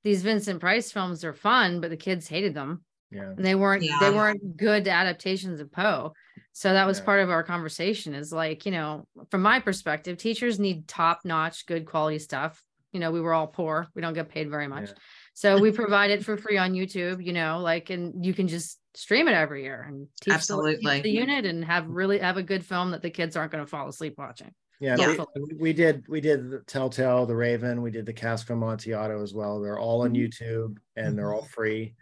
[0.05, 3.31] these Vincent Price films are fun, but the kids hated them, yeah.
[3.37, 3.99] and they weren't Yeah.
[4.01, 6.13] they weren't good adaptations of Poe."
[6.53, 7.05] So that was Yeah.
[7.05, 8.15] part of our conversation.
[8.15, 12.63] Is like, you know, from my perspective, teachers need top notch, good quality stuff.
[12.93, 14.89] You know, we were all poor; we don't get paid very much.
[14.89, 14.95] Yeah.
[15.35, 18.79] So we provide it for free on YouTube, you know, like, and you can just
[18.95, 21.01] stream it every year and teach the- teach Absolutely.
[21.01, 23.71] the, unit and have really have a good film that the kids aren't going to
[23.71, 24.53] fall asleep watching.
[24.83, 25.25] Yeah, Yeah.
[25.37, 29.23] We, we did we did the Telltale, the Raven, we did the Cask from Amontillado
[29.23, 29.61] as well.
[29.61, 30.25] They're all on mm-hmm.
[30.25, 31.53] YouTube and they're all mm-hmm.
[31.53, 31.95] free.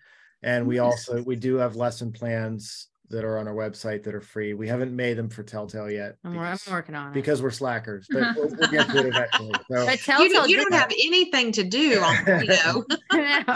[0.42, 4.20] And we also we do have lesson plans that are on our website that are
[4.20, 4.54] free.
[4.54, 7.14] We haven't made them for Telltale yet I'm, wor- I'm because, working on it.
[7.14, 9.52] because we're slackers, but we'll, we'll get to it eventually.
[9.70, 12.84] So but Telltale don't- you did, don't have anything to do on you know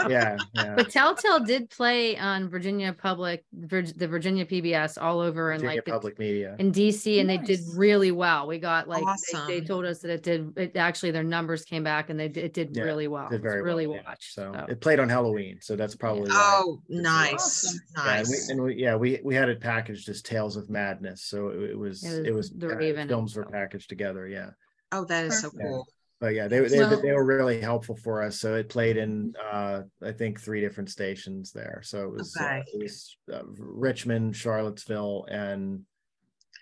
[0.09, 0.75] yeah, yeah.
[0.75, 5.77] but Telltale did play on Virginia Public, Vir- the Virginia PBS all over and Virginia
[5.77, 6.55] like the- Public Media.
[6.59, 8.47] in DC and they did really well.
[8.47, 9.03] We got like
[9.47, 12.25] they, they told us that it did it actually their numbers came back and they
[12.25, 13.29] it did Yeah, really well.
[13.29, 14.15] did It's very really well, yeah.
[14.19, 14.65] So so.
[14.67, 16.59] it played on Halloween, so that's probably why.
[16.59, 17.79] oh uh, nice Awesome.
[17.95, 20.69] Yeah, and we, nice and we yeah we we had it packaged as Tales of
[20.69, 23.45] Madness, so it, it was It was it was the uh, Raven and films were
[23.45, 24.27] packaged together.
[24.27, 24.51] Yeah,
[24.91, 25.87] oh that is so cool
[26.19, 28.39] but yeah, they they Well- they were really helpful for us.
[28.39, 31.81] So it played in uh I think three different stations there.
[31.83, 35.81] So it was uh, it was uh, Richmond, Charlottesville, and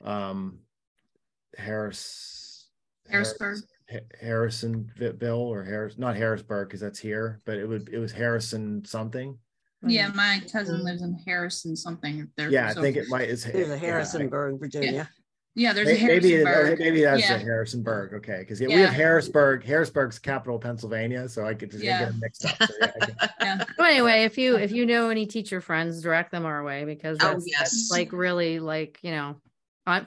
[0.04, 0.60] um
[1.58, 2.68] Harris
[3.08, 3.40] Harrisburg.
[3.40, 3.68] Harris-
[4.24, 9.38] Harrisonville or Harris not Harrisburg because that's here, but it would it was Harrison something.
[9.86, 12.30] Yeah, my cousin lives in Harrison something.
[12.38, 15.10] There, Yeah, I think it might is There's a yeah, Harrisonburg, Virginia.
[15.56, 16.80] Yeah, there's a Maybe, it- oh, Harrisonburg.
[16.80, 17.36] maybe that's Yeah.
[17.36, 18.14] a Harrisonburg.
[18.16, 18.86] Okay, because we Yeah.
[18.86, 19.64] have Harrisburg.
[19.64, 22.00] Harrisburg's capital of Pennsylvania, so I could just Yeah.
[22.00, 22.58] get them mixed up.
[22.58, 23.66] So, yeah, I Yeah.
[23.78, 27.18] So anyway, if you if you know any teacher friends, direct them our way because
[27.22, 27.60] Oh, that's, yes.
[27.60, 29.36] that's like really like you know,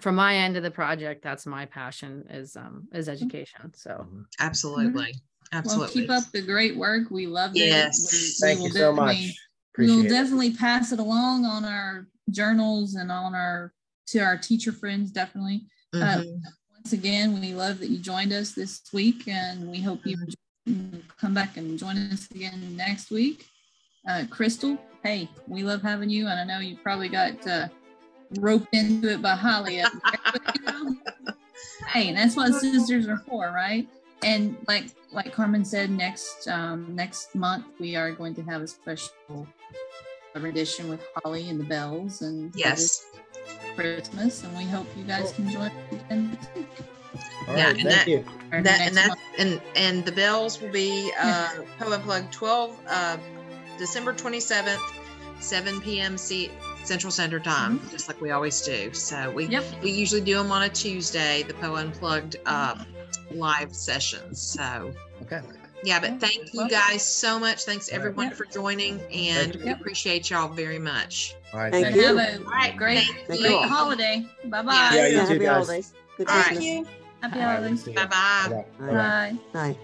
[0.00, 3.12] from my end of the project, that's my passion is um is mm-hmm.
[3.12, 3.72] education.
[3.74, 4.22] So mm-hmm.
[4.40, 4.96] absolutely mm-hmm.
[4.96, 5.06] Well,
[5.52, 7.08] absolutely keep up the great work.
[7.12, 7.98] We love Yes.
[8.12, 8.16] it.
[8.16, 9.36] We- we Thank will you so much.
[9.76, 10.22] Definitely- We will Appreciate it.
[10.22, 13.72] definitely pass it along on our journals and on our
[14.08, 15.10] to our teacher friends.
[15.10, 15.66] Definitely.
[15.92, 16.40] Uh, Mhm.
[16.74, 20.16] once again, we love that you joined us this week, and we hope you
[20.68, 20.98] Mm-hmm.
[21.18, 23.46] come back and join us again next week.
[24.08, 27.68] Uh, Crystal, hey, we love having you, and I know you probably got uh,
[28.38, 29.80] roped into it by Holly.
[29.80, 30.96] up there, but, you know,
[31.88, 33.88] hey, that's what sisters are for, right?
[34.22, 38.66] And like like Carmen said, next um, next month we are going to have a
[38.66, 39.46] special
[40.34, 43.06] rendition with Holly and the Bells, and yes
[43.76, 46.38] Christmas, and we hope you guys can join us again.
[47.48, 48.24] All Yeah, right, and thank that- you.
[48.62, 49.20] that and that month.
[49.38, 51.48] and and the bells will be uh
[51.78, 53.16] Poe Unplugged 12 uh
[53.78, 54.80] December 27th
[55.40, 56.16] 7 p.m.
[56.16, 56.50] C
[56.84, 59.64] Central Standard Time just like we always do so we Yep.
[59.82, 62.74] we usually do them on a Tuesday the Poe Unplugged uh
[63.30, 65.40] live sessions so Okay.
[65.84, 70.48] yeah but thank you guys so much thanks everyone for joining and we appreciate y'all
[70.48, 71.72] very much All right.
[71.72, 72.02] Thank Thank you.
[72.02, 72.16] you.
[72.16, 73.46] Have a all right great, thank Thank you.
[73.48, 74.26] great holiday.
[74.46, 74.90] Bye bye.
[74.94, 75.48] Yeah, you too, happy guys.
[75.48, 75.92] holidays.
[76.18, 76.46] Good All right.
[76.56, 76.88] Christmas.
[77.22, 77.84] Happy holidays.
[77.84, 78.06] see ya.
[78.06, 78.86] bye bye Bye-bye.
[78.86, 78.92] Bye.
[79.52, 79.72] Bye.
[79.72, 79.76] Bye.